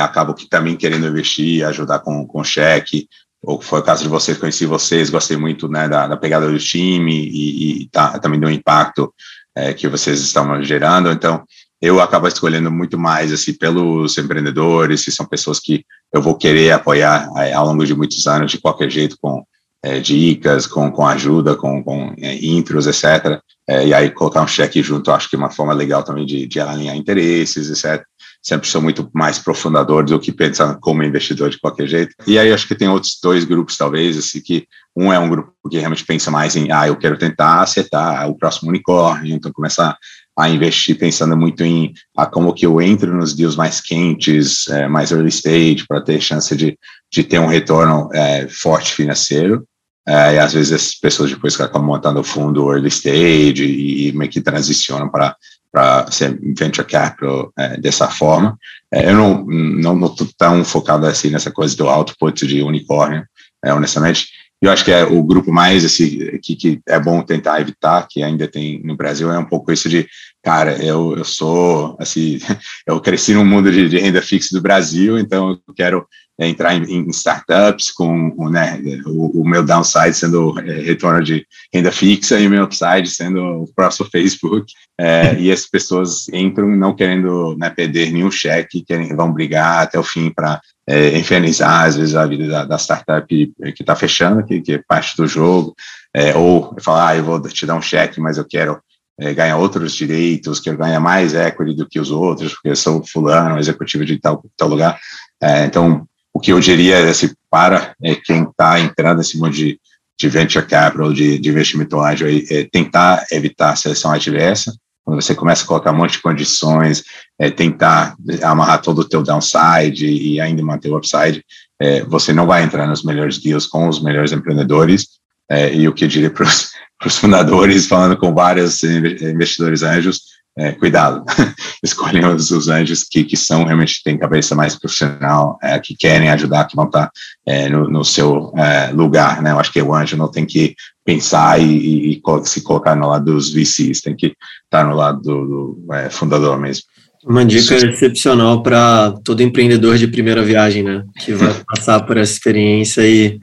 [0.00, 3.08] acabo que também querendo investir, ajudar com, com cheque,
[3.42, 6.58] ou foi o caso de vocês, conheci vocês, gostei muito né, da, da pegada do
[6.58, 9.12] time e, e tá, também do impacto
[9.54, 11.44] é, que vocês estão gerando, então
[11.80, 16.70] eu acabo escolhendo muito mais assim pelos empreendedores, se são pessoas que eu vou querer
[16.70, 19.44] apoiar é, ao longo de muitos anos de qualquer jeito com
[19.82, 23.40] é, dicas, com, com ajuda, com, com é, intros, etc.
[23.68, 26.46] É, e aí colocar um cheque junto, acho que é uma forma legal também de,
[26.46, 28.04] de alinhar interesses, etc.
[28.42, 32.14] Sempre sou muito mais profundador do que pensar como investidor de qualquer jeito.
[32.26, 34.66] E aí acho que tem outros dois grupos, talvez, assim, que
[34.96, 38.36] um é um grupo que realmente pensa mais em, ah, eu quero tentar acertar o
[38.36, 39.96] próximo unicórnio, então começar
[40.36, 44.88] a investir pensando muito em ah, como que eu entro nos deals mais quentes, é,
[44.88, 46.76] mais early stage, para ter chance de,
[47.12, 49.64] de ter um retorno é, forte financeiro.
[50.06, 54.30] É, e às vezes essas pessoas depois acabam montando fundo early stage e, e meio
[54.30, 55.36] que transicionam para
[55.72, 58.58] para ser venture capital é, dessa forma.
[58.92, 63.24] É, eu não não estou tão focado assim nessa coisa do output de unicórnio,
[63.64, 64.28] é, honestamente.
[64.60, 68.22] Eu acho que é o grupo mais assim, que, que é bom tentar evitar, que
[68.22, 70.06] ainda tem no Brasil, é um pouco isso de,
[70.40, 72.38] cara, eu, eu sou, assim,
[72.86, 76.06] eu cresci no mundo de, de renda fixa do Brasil, então eu quero
[76.38, 81.92] entrar em, em, startups com né, o, o, meu downside sendo é, retorno de renda
[81.92, 84.72] fixa e o meu upside sendo o próximo Facebook.
[84.98, 89.98] É, e as pessoas entram não querendo né, perder nenhum cheque, querem, vão brigar até
[89.98, 93.52] o fim para é, infernizar, às vezes, a vida da, da startup que
[93.82, 95.74] está fechando, que, que, é parte do jogo,
[96.14, 98.80] é, ou falar, ah, eu vou te dar um cheque, mas eu quero
[99.20, 103.58] é, outros direitos, quero ganhar mais equity do que os outros, porque eu sou fulano,
[103.58, 104.98] executivo de tal, tal lugar.
[105.40, 106.06] É, então,
[106.42, 109.78] que eu diria é, assim, para é, quem está entrando nesse mundo de,
[110.18, 114.74] de venture capital, de, de investimento ágil, é, tentar evitar a seleção adversa,
[115.04, 117.02] quando você começa a colocar um monte de condições,
[117.38, 121.44] é, tentar amarrar todo o teu downside e ainda manter o upside,
[121.80, 125.08] é, você não vai entrar nos melhores deals com os melhores empreendedores.
[125.50, 130.22] É, e o que eu diria para os fundadores, falando com vários investidores anjos,
[130.56, 131.24] é, cuidado,
[131.82, 136.28] escolhem os, os, anjos que, que são realmente têm cabeça mais profissional, é, que querem
[136.30, 137.10] ajudar, que vão estar
[137.46, 139.52] é, no, no, seu é, lugar, né?
[139.52, 140.74] Eu acho que o anjo não tem que
[141.04, 144.34] pensar e, e, e, se colocar no lado dos VCs, tem que
[144.64, 146.84] estar no lado do, do é, fundador mesmo.
[147.24, 147.86] Uma dica Isso.
[147.86, 151.04] excepcional para todo empreendedor de primeira viagem, né?
[151.20, 153.38] Que vai passar por essa experiência e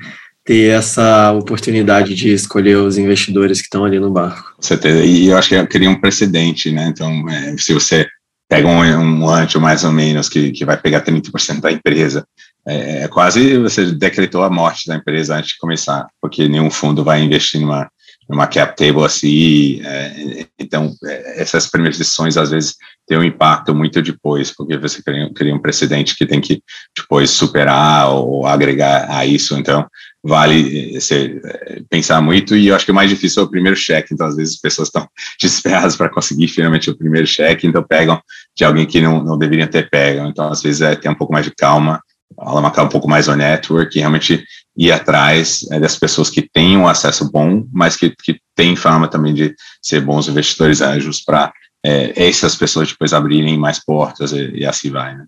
[0.50, 4.56] ter essa oportunidade de escolher os investidores que estão ali no barco.
[4.60, 5.06] Certeza.
[5.06, 6.88] E eu acho que cria um precedente, né?
[6.88, 8.08] Então, é, se você
[8.50, 12.26] pega um, um anjo mais ou menos que, que vai pegar 30% da empresa,
[12.68, 17.04] é, é, quase você decretou a morte da empresa antes de começar, porque nenhum fundo
[17.04, 17.88] vai investir numa,
[18.30, 19.82] numa cap table assim.
[19.84, 22.76] É, então, é, essas primeiras decisões às vezes
[23.08, 26.62] têm um impacto muito depois, porque você cria, cria um precedente que tem que
[26.96, 29.58] depois superar ou agregar a isso.
[29.58, 29.88] Então,
[30.24, 33.50] vale eh, ser, eh, pensar muito e eu acho que o mais difícil é o
[33.50, 35.08] primeiro cheque, então às vezes as pessoas estão
[35.42, 38.22] desesperadas para conseguir finalmente o primeiro cheque, então pegam
[38.56, 41.32] de alguém que não, não deveriam ter pego, então às vezes é ter um pouco
[41.32, 42.02] mais de calma,
[42.38, 44.44] alamancar um pouco mais o network e realmente
[44.80, 49.10] ir atrás é, das pessoas que têm um acesso bom, mas que, que têm fama
[49.10, 51.52] também de ser bons investidores anjos para
[51.84, 55.26] é, essas pessoas depois abrirem mais portas e, e assim vai, né?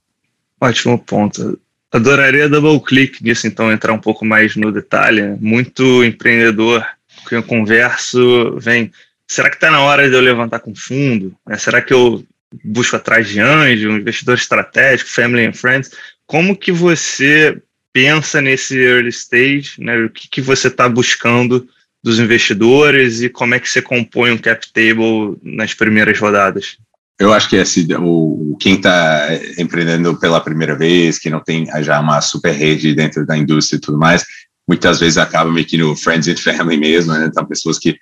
[0.60, 1.60] Ótimo ponto.
[1.92, 5.36] Adoraria double click nisso, então, entrar um pouco mais no detalhe.
[5.42, 6.86] Muito empreendedor
[7.28, 8.90] que eu converso vem.
[9.28, 11.36] Será que está na hora de eu levantar com fundo?
[11.50, 12.24] É, será que eu
[12.64, 15.92] busco atrás de anjo, um investidor estratégico, family and friends?
[16.26, 17.62] Como que você
[17.94, 19.74] pensa nesse early stage?
[19.80, 19.98] Né?
[20.06, 21.68] O que, que você está buscando
[22.04, 26.78] dos investidores e como é que você compõe um cap table nas primeiras rodadas?
[27.20, 29.28] Eu acho que esse, o, quem está
[29.60, 33.82] empreendendo pela primeira vez, que não tem já uma super rede dentro da indústria e
[33.82, 34.26] tudo mais,
[34.68, 37.26] muitas vezes acaba meio que no friends and family mesmo, né?
[37.26, 37.98] Então, pessoas que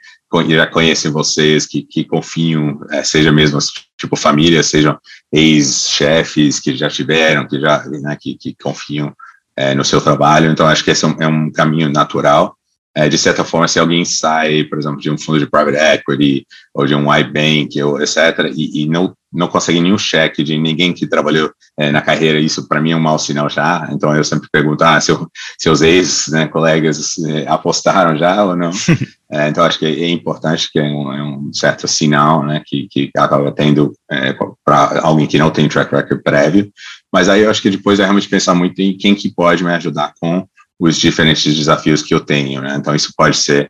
[0.49, 3.59] já conhecem vocês, que, que confiam, é, seja mesmo
[3.97, 4.97] tipo família, sejam
[5.33, 9.13] ex-chefes que já tiveram, que já, né, que, que confiam
[9.59, 10.49] é, no seu trabalho.
[10.49, 12.55] Então, acho que esse é um, é um caminho natural
[12.95, 16.45] é, de certa forma, se alguém sai, por exemplo, de um fundo de private equity
[16.73, 20.93] ou de um iBank, ou etc., e, e não, não consegue nenhum cheque de ninguém
[20.93, 23.87] que trabalhou é, na carreira, isso para mim é um mau sinal já.
[23.91, 25.27] Então eu sempre pergunto: ah, seu,
[25.57, 28.71] seus ex-colegas né, é, apostaram já ou não?
[29.31, 32.87] é, então acho que é importante, que é um, é um certo sinal né, que,
[32.89, 36.71] que acaba tendo é, para alguém que não tem track record prévio.
[37.11, 39.71] Mas aí eu acho que depois é realmente pensar muito em quem que pode me
[39.73, 40.47] ajudar com
[40.79, 42.75] os diferentes desafios que eu tenho, né?
[42.77, 43.69] Então, isso pode ser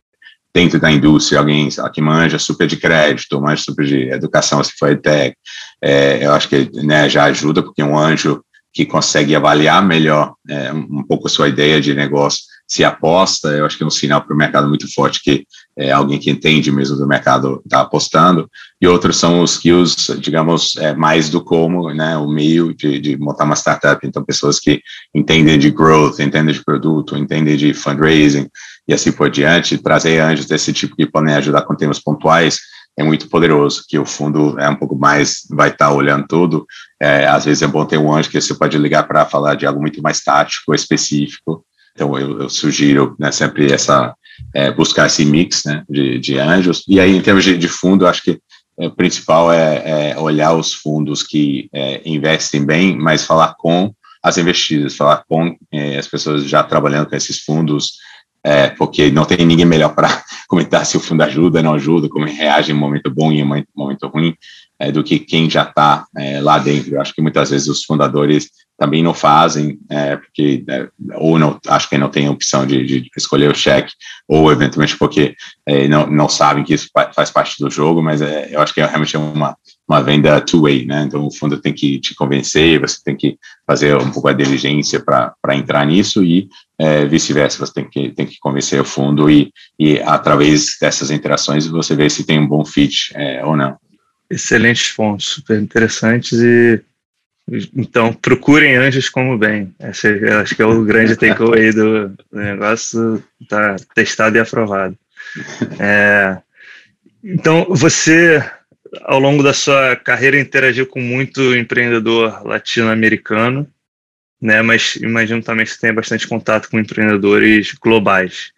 [0.54, 4.90] dentro da indústria, alguém que manja super de crédito, manja super de educação, se for
[4.90, 5.36] EdTech,
[5.82, 8.42] é, eu acho que né, já ajuda, porque um anjo
[8.72, 13.66] que consegue avaliar melhor é, um pouco a sua ideia de negócio, se aposta, eu
[13.66, 15.44] acho que é um sinal para o mercado muito forte que
[15.76, 18.48] é alguém que entende mesmo do mercado está apostando,
[18.80, 23.16] e outros são os skills, digamos, é, mais do como, né, o meio de, de
[23.16, 24.80] montar uma startup, então pessoas que
[25.12, 28.48] entendem de growth, entendem de produto, entendem de fundraising,
[28.86, 32.58] e assim por diante, trazer anjos desse tipo que podem ajudar com temas pontuais,
[32.98, 36.66] é muito poderoso, que o fundo é um pouco mais, vai estar tá olhando tudo.
[37.00, 39.64] É, às vezes é bom ter um anjo que você pode ligar para falar de
[39.64, 41.64] algo muito mais tático, específico.
[41.94, 44.14] Então eu, eu sugiro né, sempre essa
[44.54, 46.84] é, buscar esse mix né, de, de anjos.
[46.88, 48.40] E aí, em termos de, de fundo, acho que
[48.78, 53.92] é, o principal é, é, olhar os fundos que é, investem bem, mas falar com
[54.22, 57.94] as investidas, falar com é, as pessoas já trabalhando com esses fundos,
[58.44, 60.08] é, porque não tem ninguém melhor para
[60.48, 64.08] comentar se o fundo ajuda, não ajuda, como reage em momento bom e em momento
[64.08, 64.34] ruim,
[64.78, 66.94] é, do que quem já está é, lá dentro.
[66.94, 71.60] Eu acho que muitas vezes os fundadores também não fazem, é, porque é, ou não,
[71.68, 73.92] acho que não tem a opção de, de escolher o cheque,
[74.26, 78.58] ou eventualmente porque é, não, não sabem que isso faz parte do jogo, mas eu
[78.58, 79.54] acho que é realmente uma,
[79.86, 81.02] uma venda two-way, né?
[81.02, 84.98] Então o fundo tem que te convencer, você tem que fazer um pouco a diligência
[84.98, 89.52] para entrar nisso e é, vice-versa, você tem que, tem que convencer o fundo e,
[89.78, 93.76] e através dessas interações você vê se tem um bom fit é, ou não.
[94.30, 96.82] Excelentes pontos, super interessantes e
[97.76, 99.74] então procurem anjos como bem.
[99.80, 104.96] Esse, acho que é o grande takeaway do, do negócio, está testado e aprovado.
[105.78, 106.38] É,
[107.22, 108.42] então você
[109.02, 113.68] ao longo da sua carreira interagiu com muito empreendedor latino-americano,
[114.40, 114.62] né?
[114.62, 118.52] Mas imagino também que você tenha bastante contato com empreendedores globais.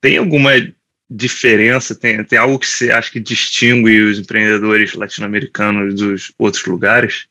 [0.00, 0.52] Tem alguma
[1.08, 1.94] diferença?
[1.94, 7.26] Tem, tem algo que você acha que distingue os empreendedores latino-americanos dos outros lugares?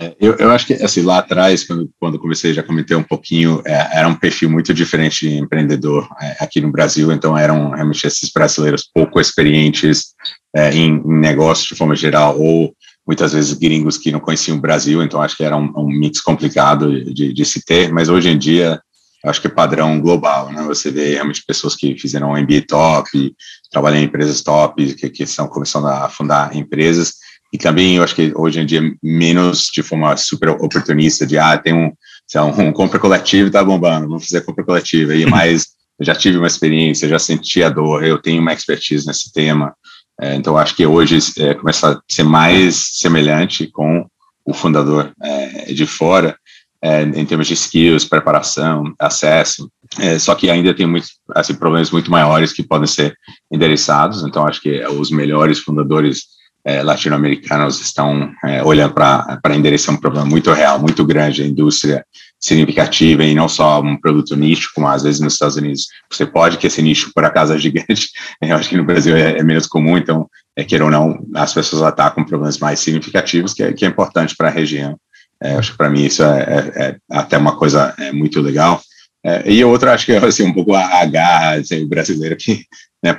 [0.00, 3.60] É, eu, eu, acho que, assim, lá atrás, quando, quando comecei, já comentei um pouquinho,
[3.66, 8.06] é, era um perfil muito diferente de empreendedor é, aqui no Brasil, então eram realmente
[8.06, 10.14] esses brasileiros pouco experientes
[10.56, 12.74] é, em, em negócios de forma geral, ou
[13.06, 16.20] muitas vezes gringos que não conheciam o Brasil, então acho que era um, um mix
[16.20, 18.80] complicado de, de, se ter, mas hoje em dia
[19.26, 20.62] acho que é padrão global, né?
[20.62, 23.34] Você vê realmente pessoas que fizeram MBA top,
[23.70, 27.16] trabalham em empresas top, que, que estão começando a fundar empresas,
[27.52, 31.58] e também eu acho que hoje em dia menos de forma super oportunista, de ah,
[31.58, 31.92] tem um,
[32.36, 36.38] um, um compra coletiva tá bombando, vamos fazer compra coletiva, e mais, eu já tive
[36.38, 39.74] uma experiência, já senti a dor, eu tenho uma expertise nesse tema,
[40.20, 44.06] é, então acho que hoje é, começa a ser mais semelhante com
[44.44, 46.36] o fundador é, de fora,
[46.82, 51.90] é, em termos de skills, preparação, acesso, é, só que ainda tem muitos assim, problemas
[51.90, 53.14] muito maiores que podem ser
[53.50, 59.98] endereçados, então acho que os melhores fundadores é, latino-americanos estão é, olhando para endereçar um
[59.98, 62.04] problema muito real, muito grande, a indústria
[62.38, 66.56] significativa e não só um produto nicho, como às vezes nos Estados Unidos você pode,
[66.56, 68.08] que esse nicho por acaso é gigante,
[68.40, 71.52] eu acho que no Brasil é, é menos comum, então, é, queira ou não, as
[71.52, 74.98] pessoas atacam problemas mais significativos, que é, que é importante para a região.
[75.42, 78.80] É, acho que para mim isso é, é, é, até uma coisa é, muito legal.
[79.24, 82.64] É, e outra, acho que é assim, um pouco a, a garra assim, brasileiro que
[83.02, 83.16] né,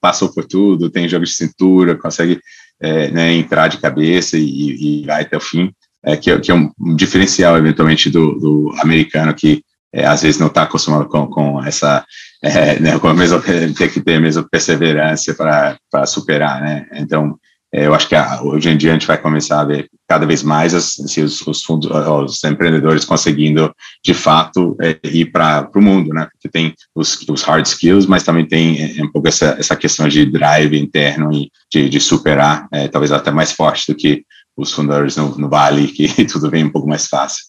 [0.00, 2.40] passou por tudo, tem jogo de cintura, consegue
[2.80, 5.72] é, né, entrar de cabeça e, e vai até o fim,
[6.04, 9.62] é, que, é, que, é um diferencial, eventualmente, do, do americano, que
[9.92, 12.04] é, às vezes não está acostumado com, com essa,
[12.42, 13.40] é, né, com a mesma,
[13.76, 16.86] ter que ter a mesma perseverança para superar, né?
[16.94, 17.38] Então,
[17.72, 20.72] eu acho que hoje em dia a gente vai começar a ver cada vez mais
[20.72, 26.26] assim, os, os, fundos, os empreendedores conseguindo, de fato, é, ir para o mundo, né?
[26.32, 30.08] Porque tem os, os, hard skills, mas também tem é, um pouco essa, essa questão
[30.08, 34.24] de drive interno e de, de superar, é, talvez até mais forte do que
[34.56, 37.44] os fundadores no, no Vale, que tudo vem um pouco mais fácil.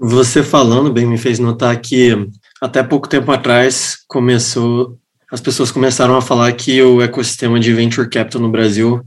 [0.00, 2.16] Você falando bem me fez notar que
[2.62, 4.96] até pouco tempo atrás começou,
[5.30, 9.04] as pessoas começaram a falar que o ecossistema de venture capital no Brasil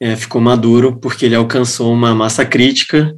[0.00, 3.14] é, ficou maduro porque ele alcançou uma massa crítica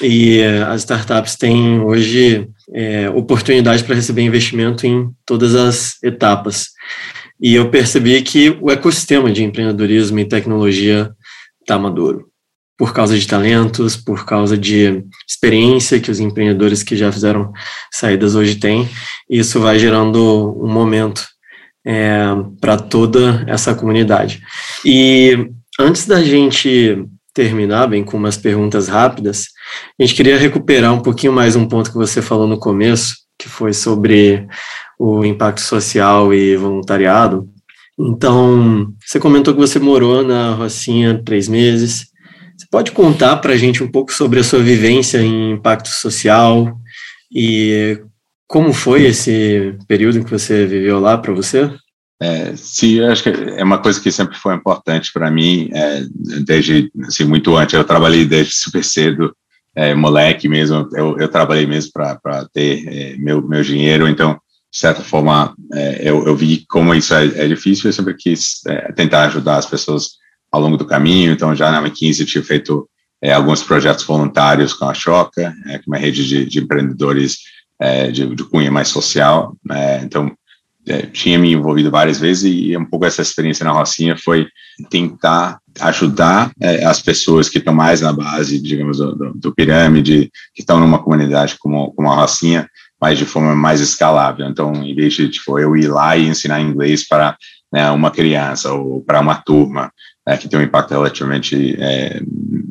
[0.00, 6.68] e é, as startups têm hoje é, oportunidade para receber investimento em todas as etapas.
[7.40, 11.10] E eu percebi que o ecossistema de empreendedorismo e tecnologia
[11.60, 12.28] está maduro
[12.78, 17.50] por causa de talentos, por causa de experiência que os empreendedores que já fizeram
[17.90, 18.88] saídas hoje têm.
[19.30, 21.26] Isso vai gerando um momento
[21.86, 22.18] é,
[22.60, 24.42] para toda essa comunidade.
[24.84, 27.04] E Antes da gente
[27.34, 29.48] terminar bem com umas perguntas rápidas,
[30.00, 33.46] a gente queria recuperar um pouquinho mais um ponto que você falou no começo, que
[33.46, 34.46] foi sobre
[34.98, 37.46] o impacto social e voluntariado.
[37.98, 42.06] Então, você comentou que você morou na Rocinha três meses.
[42.56, 46.74] Você pode contar para a gente um pouco sobre a sua vivência em impacto social
[47.30, 48.00] e
[48.48, 51.70] como foi esse período que você viveu lá para você?
[52.20, 56.02] É, sim, acho que é uma coisa que sempre foi importante para mim, é,
[56.44, 57.74] desde assim, muito antes.
[57.74, 59.36] Eu trabalhei desde super cedo,
[59.74, 60.88] é, moleque mesmo.
[60.92, 64.40] Eu, eu trabalhei mesmo para ter é, meu, meu dinheiro, então,
[64.72, 67.88] de certa forma, é, eu, eu vi como isso é, é, difícil.
[67.88, 68.62] Eu sempre quis
[68.94, 70.12] tentar ajudar as pessoas
[70.50, 71.32] ao longo do caminho.
[71.32, 72.88] Então, já na 15 eu tinha feito
[73.34, 75.30] alguns projetos voluntários com a Choca,
[75.64, 77.38] que é uma rede de, de empreendedores
[78.12, 79.56] de, de, cunha mais social.
[79.70, 80.34] É, então,
[80.88, 84.46] é, tinha me envolvido várias vezes e um pouco essa experiência na Rocinha foi
[84.88, 90.30] tentar ajudar é, as pessoas que estão mais na base, digamos, do, do, do pirâmide,
[90.54, 92.68] que estão numa comunidade como, como a Rocinha,
[93.00, 94.46] mas de forma mais escalável.
[94.46, 97.36] Então, em vez de tipo, eu ir lá e ensinar inglês para
[97.72, 99.90] né, uma criança ou para uma turma
[100.26, 102.20] é, que tem um impacto relativamente é,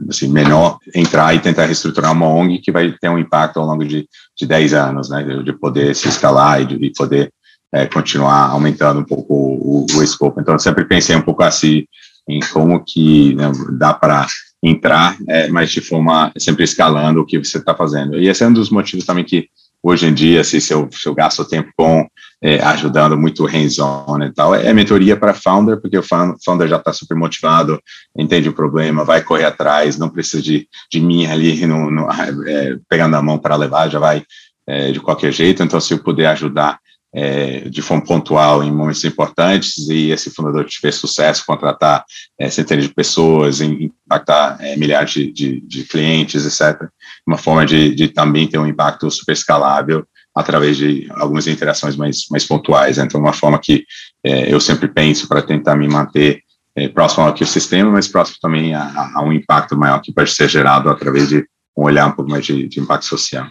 [0.09, 3.85] assim, menor, entrar e tentar reestruturar uma ONG que vai ter um impacto ao longo
[3.85, 4.07] de,
[4.37, 7.31] de 10 anos, né, de, poder se escalar e de poder
[7.75, 10.39] é, continuar aumentando um pouco o, o escopo.
[10.39, 11.83] Então, eu sempre pensei um pouco assim
[12.27, 14.25] em como que né, dá para
[14.63, 18.17] entrar, é, mas de forma sempre escalando o que você está fazendo.
[18.17, 19.49] E esse é um dos motivos também que
[19.83, 22.07] hoje em dia, assim, se, eu, se eu gasto tempo com
[22.41, 26.93] é, ajudando muito hands-on e tal, é mentoria para founder, porque o founder já está
[26.93, 27.79] super motivado,
[28.17, 32.07] entende o problema, vai correr atrás, não precisa de, de mim ali no, no
[32.47, 34.23] é, pegando a mão para levar, já vai
[34.65, 35.61] é, de qualquer jeito.
[35.61, 36.79] Então, se eu puder ajudar
[37.15, 42.03] é, de forma pontual em momentos importantes e esse fundador tiver sucesso, contratar
[42.37, 46.89] é, centenas de pessoas, impactar é, milhares de, de, de, clientes, etc.
[47.25, 50.05] Uma forma de, de, também ter um impacto super escalável
[50.35, 52.97] através de algumas interações mais, mais pontuais.
[52.97, 53.85] Então, uma forma que
[54.21, 56.41] é, eu sempre penso para tentar me manter
[56.75, 60.11] é, próximo ao que o sistema, mas próximo também a, a, um impacto maior que
[60.11, 61.47] pode ser gerado através de
[61.77, 63.47] um olhar um pouco mais de impacto social.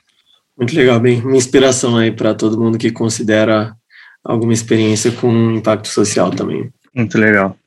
[0.57, 3.77] Muito legal, bem, uma inspiração aí para todo mundo que considera
[4.23, 6.73] alguma experiência com impacto social também.
[6.95, 7.59] Muito legal.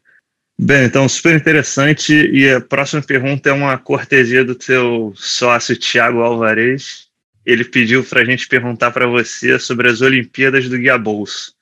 [0.59, 2.13] Bem, então super interessante.
[2.13, 7.07] E a próxima pergunta é uma cortesia do teu sócio Tiago Alvarez.
[7.45, 11.53] Ele pediu para a gente perguntar para você sobre as Olimpíadas do Guia Bolso.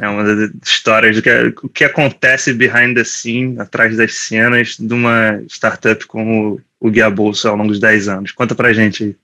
[0.00, 1.30] É uma das histórias do que,
[1.62, 7.10] o que acontece behind the scene, atrás das cenas, de uma startup como o Guia
[7.10, 8.32] Bolso ao longo dos 10 anos.
[8.32, 9.16] Conta para gente aí.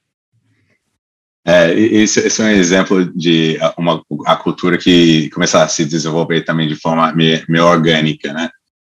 [1.47, 6.43] É, esse, esse, é um exemplo de uma, a cultura que começar a se desenvolver
[6.43, 8.49] também de forma meio, meio orgânica, né?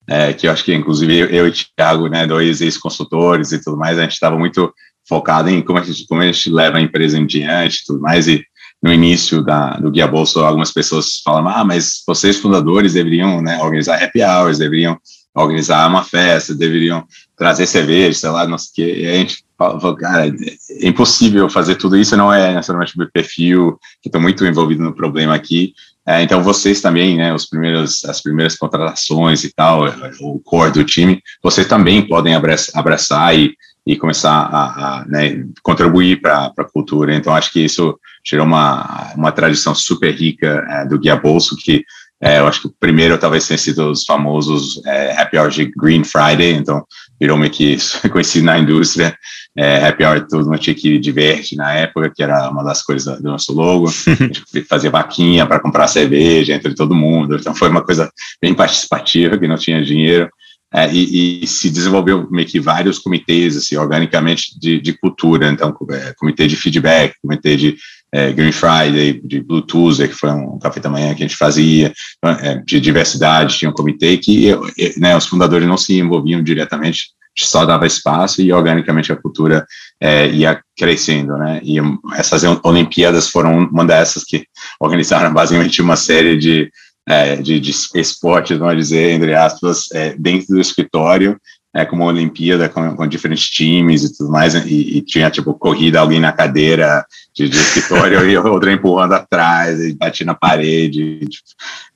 [0.08, 3.64] É, que eu acho que, inclusive, eu, eu e o Thiago, né, dois ex-consultores e
[3.64, 4.72] tudo mais, a gente estava muito
[5.08, 8.02] focado em como a, gente, como a gente leva a empresa em diante e tudo
[8.02, 8.44] mais, e
[8.82, 13.58] no início da, do Guia Bolso, algumas pessoas falam, ah, mas vocês fundadores deveriam né,
[13.62, 15.00] organizar happy hours, deveriam
[15.36, 17.06] organizar uma festa, deveriam
[17.36, 21.50] trazer cerveja, sei lá, não sei o quê, e a gente falou, cara, é impossível
[21.50, 25.74] fazer tudo isso, não é necessariamente o perfil, que estou muito envolvido no problema aqui,
[26.06, 29.86] é, então vocês também, né, os primeiros, as primeiras contratações e tal,
[30.20, 33.56] o core do time, vocês também podem abraçar, abraçar e,
[33.86, 39.12] e começar a, a né, contribuir para a cultura, então acho que isso gerou uma,
[39.16, 41.84] uma tradição super rica é, do Guia Bolso, que
[42.24, 45.66] é, eu acho que o primeiro talvez tenha sido os famosos é, Happy Hour de
[45.76, 46.86] Green Friday, então
[47.20, 47.76] virou meio que
[48.10, 49.14] conhecido na indústria.
[49.56, 53.22] É, happy Hour todo mundo tinha que diverte na época, que era uma das coisas
[53.22, 53.90] do nosso logo.
[54.08, 58.10] A gente fazia vaquinha para comprar cerveja entre todo mundo, então foi uma coisa
[58.42, 60.30] bem participativa, que não tinha dinheiro.
[60.74, 65.52] É, e, e, se desenvolveu meio que vários comitês, assim, organicamente, de, de cultura.
[65.52, 67.76] Então, é, comitê de feedback, comitê de
[68.14, 71.92] é, Green Friday, de Bluetooth, que foi um café da manhã que a gente fazia,
[72.24, 74.52] é, de diversidade, tinha um comitê que
[74.98, 79.66] né, os fundadores não se envolviam diretamente, só dava espaço e organicamente a cultura
[80.00, 81.60] é, ia crescendo, né?
[81.64, 81.78] E
[82.14, 84.46] essas Olimpíadas foram uma dessas que
[84.80, 86.70] organizaram basicamente uma série de,
[87.08, 91.36] é, de, de esportes, vamos dizer, entre aspas, é, dentro do escritório,
[91.74, 95.54] é, como uma Olimpíada com, com, diferentes times e tudo mais, e, e, tinha, tipo,
[95.56, 101.20] corrida, alguém na cadeira de, de escritório e outro empurrando atrás, e batia na parede,
[101.22, 101.48] e, tipo,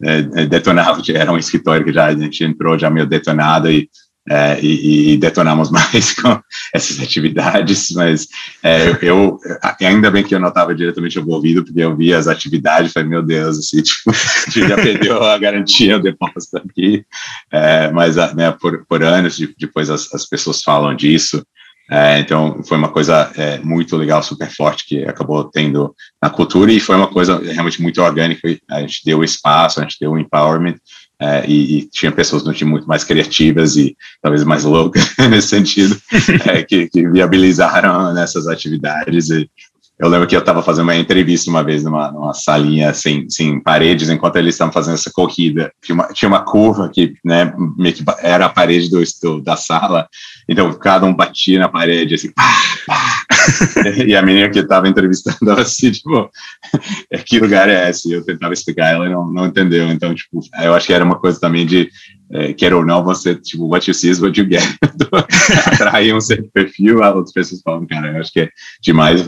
[0.03, 3.87] é, é detonava, era um escritório que já a gente entrou já meio detonado e
[4.29, 6.39] é, e, e, detonamos mais com
[6.73, 8.27] essas atividades, mas
[8.61, 9.39] é, eu,
[9.81, 13.09] ainda bem que eu não estava diretamente envolvido, porque eu vi as atividades e falei,
[13.09, 14.11] meu Deus, assim, tipo,
[14.67, 17.05] já perdeu a garantia, o depósito aqui,
[17.51, 21.41] é, mas né, por, por anos depois as, as pessoas falam disso,
[21.89, 26.69] é, então, foi uma coisa é, muito legal, super forte, que acabou tendo na cultura,
[26.71, 28.41] e foi uma coisa realmente muito orgânica.
[28.69, 30.75] A gente deu espaço, a gente deu empowerment,
[31.19, 35.47] é, e, e, tinha pessoas no time muito mais criativas e talvez mais loucas nesse
[35.47, 35.99] sentido,
[36.45, 39.29] é, que, que, viabilizaram nessas atividades.
[39.31, 39.49] E
[39.99, 43.59] eu lembro que eu estava fazendo uma entrevista uma vez numa, numa salinha sem, sem
[43.59, 45.71] paredes, enquanto eles estavam fazendo essa corrida.
[45.81, 47.51] Tinha uma, tinha uma curva que, né,
[47.91, 50.07] que era a parede do, do, da sala,
[50.47, 52.43] então cada um batia na parede, assim, pá,
[52.85, 53.23] pá.
[54.05, 56.29] e a menina que estava entrevistando ela assim, tipo,
[57.25, 58.11] que lugar é esse?
[58.11, 59.87] Eu tentava explicar, ela não, não entendeu.
[59.89, 61.89] Então, tipo, eu acho que era uma coisa também de
[62.31, 64.63] é, quer ou não, você, tipo, what you see is what you get.
[65.65, 68.49] Atrair um certo perfil, outras pessoas falam, cara, eu acho que é
[68.81, 69.21] demais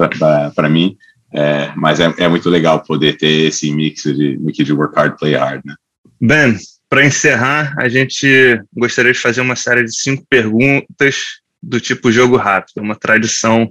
[0.56, 0.98] para mim,
[1.34, 5.36] é, mas é, é, muito legal poder ter esse mix de, de work hard, play
[5.36, 5.76] hard, né?
[6.22, 6.58] Ben,
[6.90, 12.36] para encerrar, a gente gostaria de fazer uma série de cinco perguntas do tipo jogo
[12.36, 13.70] rápido, uma tradição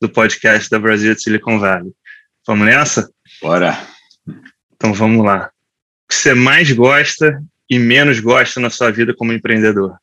[0.00, 1.92] do podcast da Brasil de Silicon Valley.
[2.46, 3.10] Vamos nessa?
[3.42, 3.76] Bora!
[4.74, 5.50] Então vamos lá.
[6.04, 9.96] O que você mais gosta e menos gosta na sua vida como empreendedor?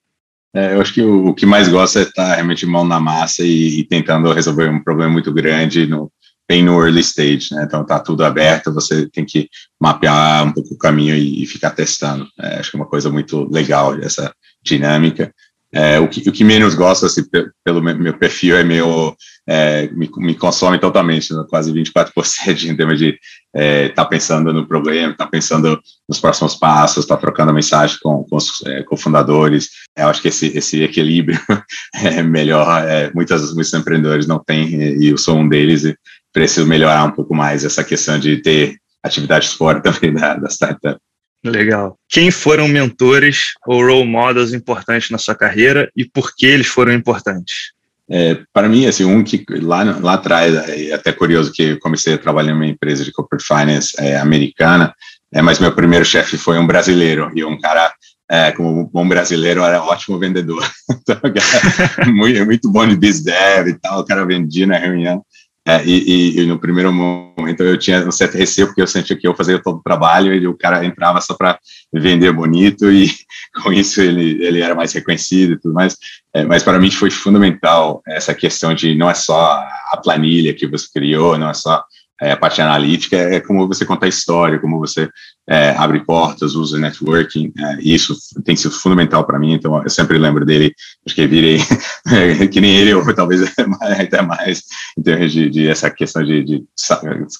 [0.53, 3.43] É, eu acho que o, o, que mais gosta é estar realmente mão na massa
[3.43, 6.11] e, e tentando resolver um problema muito grande no,
[6.47, 7.63] bem no early stage, né?
[7.63, 11.71] Então tá tudo aberto, você tem que mapear um pouco o caminho e, e ficar
[11.71, 12.27] testando.
[12.39, 14.33] É, acho que é uma coisa muito legal essa
[14.63, 15.33] dinâmica.
[15.73, 17.23] É, o, que, o que menos gosto, assim,
[17.63, 19.15] pelo meu perfil, é meio.
[19.45, 23.19] É, me, me, consome totalmente, né, quase 24% em termos de estar
[23.53, 27.97] é, tá pensando no problema, estar tá pensando nos próximos passos, estar tá trocando mensagem
[28.01, 29.69] com, com os é, cofundadores.
[29.95, 31.39] É, eu acho que esse, esse equilíbrio
[31.95, 32.83] é melhor.
[32.87, 35.97] É, muitos, muitos empreendedores não têm, e eu sou um deles, e
[36.37, 40.99] preciso melhorar um pouco mais essa questão de ter atividades fora também da, da startup.
[41.43, 41.97] Legal.
[42.07, 46.93] Quem foram mentores ou role models importantes na sua carreira e por que eles foram
[46.93, 47.71] importantes?
[48.09, 52.13] É, para mim, assim, um que lá, lá atrás, é até curioso que eu comecei
[52.13, 54.93] a trabalhar em uma empresa de corporate finance é, americana,
[55.33, 57.91] é, mas meu primeiro chefe foi um brasileiro e um cara,
[58.29, 60.63] é, como um bom brasileiro, era um ótimo vendedor.
[60.91, 61.19] então,
[62.13, 65.23] muito, muito bom de biz dev e tal, o cara vendia na reunião.
[65.67, 69.27] É, e, e, no primeiro momento eu tinha um certo receio, porque eu sentia que
[69.27, 71.59] eu fazia todo o trabalho e o cara entrava só para
[71.93, 73.11] vender bonito, e
[73.61, 75.97] com isso ele, ele era mais reconhecido e tudo mais.
[76.33, 79.61] É, mas para mim foi fundamental essa questão de não é só
[79.91, 81.83] a planilha que você criou, não é só
[82.21, 85.09] é, a parte analítica é como você conta a história, como você
[85.49, 90.17] é, abre portas, usa networking, é, isso tem sido fundamental para mim, então eu sempre
[90.17, 90.73] lembro dele,
[91.05, 91.59] acho que virei
[92.51, 93.41] que nem ele, ou talvez
[93.81, 94.63] até mais,
[94.97, 96.63] em termos de, de essa questão de, de,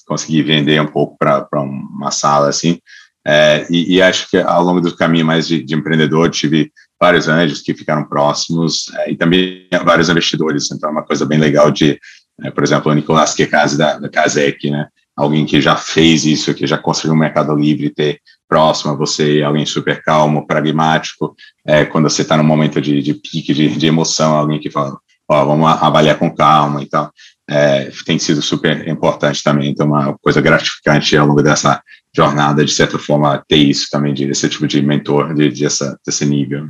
[0.06, 2.78] conseguir vender um pouco para uma sala assim,
[3.26, 7.28] é, e, e, acho que ao longo do caminho mais de, de empreendedor, tive vários
[7.28, 11.70] anjos que ficaram próximos é, e também vários investidores, então é uma coisa bem legal
[11.70, 11.98] de
[12.42, 14.86] é, por exemplo, o Nicolás Kekaz da, da Kazek, né?
[15.18, 19.42] Alguém que já fez isso, que já construiu um mercado livre, ter próximo a você,
[19.42, 21.34] alguém super calmo, pragmático,
[21.66, 24.96] é, quando você está num momento de, de pique, de, de, emoção, alguém que fala,
[25.28, 27.12] ó, vamos avaliar com calma e tal,
[27.50, 31.82] é, tem sido super importante também, então uma coisa gratificante ao longo dessa
[32.14, 35.98] jornada, de certa forma, ter isso também, de, esse tipo de mentor, de, de essa,
[36.06, 36.64] desse nível.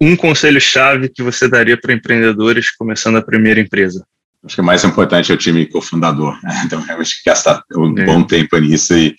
[0.00, 4.06] Um conselho-chave que você daria para empreendedores começando a primeira empresa?
[4.44, 6.38] Acho que o mais importante é o time cofundador.
[6.42, 6.62] Né?
[6.66, 8.04] Então, realmente gastar um é.
[8.04, 9.14] bom tempo nisso e,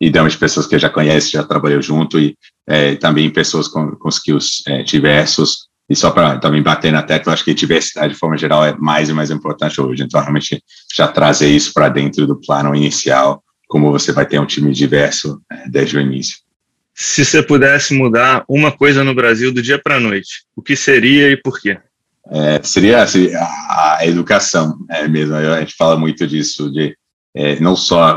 [0.00, 2.36] e de pessoas que já conhece, já trabalhou junto e
[2.66, 5.68] é, também pessoas com, com skills é, diversos.
[5.90, 9.08] E só para também bater na tecla, acho que diversidade de forma geral é mais
[9.08, 10.02] e mais importante hoje.
[10.02, 10.62] Então, realmente
[10.94, 15.40] já trazer isso para dentro do plano inicial, como você vai ter um time diverso
[15.50, 16.36] é, desde o início.
[16.94, 20.74] Se você pudesse mudar uma coisa no Brasil do dia para a noite, o que
[20.74, 21.78] seria e por quê?
[22.30, 25.34] É, seria assim, a, a, educação é, mesmo.
[25.34, 26.96] A gente fala muito disso, de
[27.34, 28.16] é, não só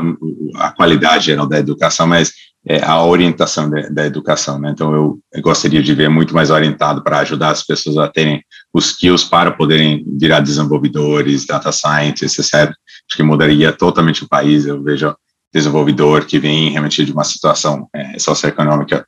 [0.56, 2.32] a qualidade geral da educação, mas
[2.66, 4.58] é, a orientação de, da educação.
[4.58, 4.70] Né?
[4.70, 8.42] Então, eu, eu, gostaria de ver muito mais orientado para ajudar as pessoas a terem
[8.72, 12.70] os skills para poderem virar desenvolvedores, data scientists, etc.
[12.70, 14.66] Acho que mudaria totalmente o país.
[14.66, 15.14] Eu vejo
[15.52, 19.06] desenvolvedor que vem realmente de uma situação é, socioeconômica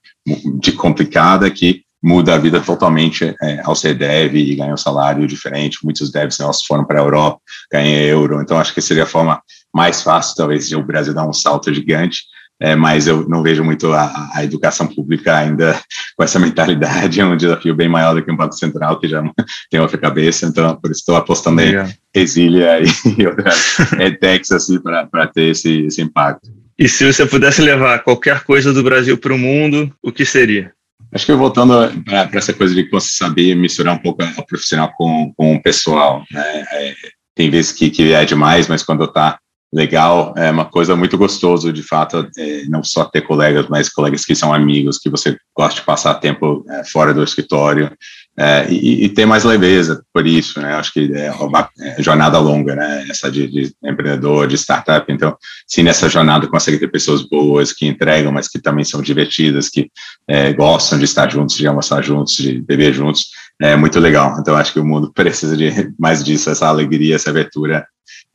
[0.61, 5.27] de complicada que muda a vida totalmente é, ao ser dev e ganhar um salário
[5.27, 5.79] diferente.
[5.83, 7.41] Muitos devs nós foram para a Europa,
[7.73, 8.43] ganham euro.
[8.43, 9.41] Então, acho que seria a forma
[9.75, 12.25] mais fácil, talvez, de o Brasil dar um salto gigante.
[12.61, 15.81] É, mas eu não vejo muito a, a, educação pública ainda
[16.17, 19.21] com essa mentalidade, é um desafio bem maior do que um Banco Central, que já
[19.69, 21.75] tem outra cabeça, então por isso estou apostando em
[22.15, 22.79] Exília
[23.19, 26.49] e outras edtechs assim, para ter esse, esse impacto.
[26.79, 30.73] E se você pudesse levar qualquer coisa do Brasil para o mundo, o que seria?
[31.15, 31.73] Acho que voltando
[32.05, 36.25] para essa coisa de você saber misturar um pouco o profissional com, com o pessoal,
[36.31, 36.65] né?
[36.73, 36.95] É,
[37.37, 39.39] tem vezes que, que é demais, mas quando está
[39.73, 44.25] legal, é uma coisa muito gostoso, de fato, é, não só ter colegas, mas colegas
[44.25, 47.91] que são amigos, que você gosta de passar tempo é, fora do escritório,
[48.37, 50.75] é, e, e, ter mais leveza por isso, né?
[50.75, 53.07] Acho que é uma é, jornada longa, né?
[53.09, 55.11] Essa de, de, empreendedor, de startup.
[55.13, 59.69] Então, se nessa jornada consegue ter pessoas boas que entregam, mas que também são divertidas,
[59.69, 59.89] que
[60.29, 63.27] é, gostam de estar juntos, de almoçar juntos, de beber juntos,
[63.63, 64.37] é muito legal.
[64.41, 67.87] Então, acho que o mundo precisa de mais disso, essa alegria, essa abertura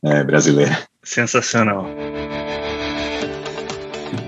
[0.02, 0.78] é, brasileira.
[1.02, 1.84] Sensacional.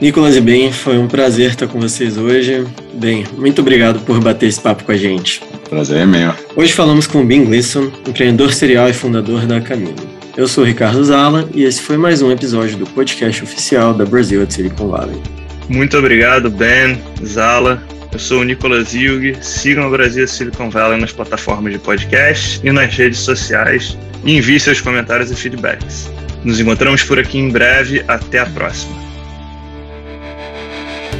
[0.02, 2.66] Nicolas e Ben, foi um prazer estar com vocês hoje.
[2.92, 5.40] Bem, muito obrigado por bater esse papo com a gente.
[5.70, 6.34] Prazer é meu.
[6.56, 9.94] Hoje falamos com o Ben Gleason, empreendedor serial e fundador da Camino.
[10.36, 14.04] Eu sou o Ricardo Zala e esse foi mais um episódio do podcast oficial da
[14.04, 15.22] Brasil at Silicon Valley.
[15.68, 17.80] Muito obrigado, Ben, Zala.
[18.12, 19.36] Eu sou o Nicolas Ilg.
[19.40, 24.58] Sigam o Brasil Silicon Valley nas plataformas de podcast e nas redes sociais e envie
[24.58, 26.10] seus comentários e feedbacks.
[26.42, 28.02] Nos encontramos por aqui em breve.
[28.08, 29.11] Até a próxima.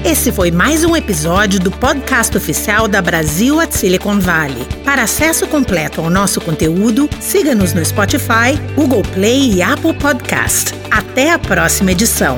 [0.05, 4.67] Esse foi mais um episódio do podcast oficial da Brasil at Silicon Valley.
[4.85, 10.75] Para acesso completo ao nosso conteúdo, siga-nos no Spotify, Google Play e Apple Podcast.
[10.91, 12.37] Até a próxima edição.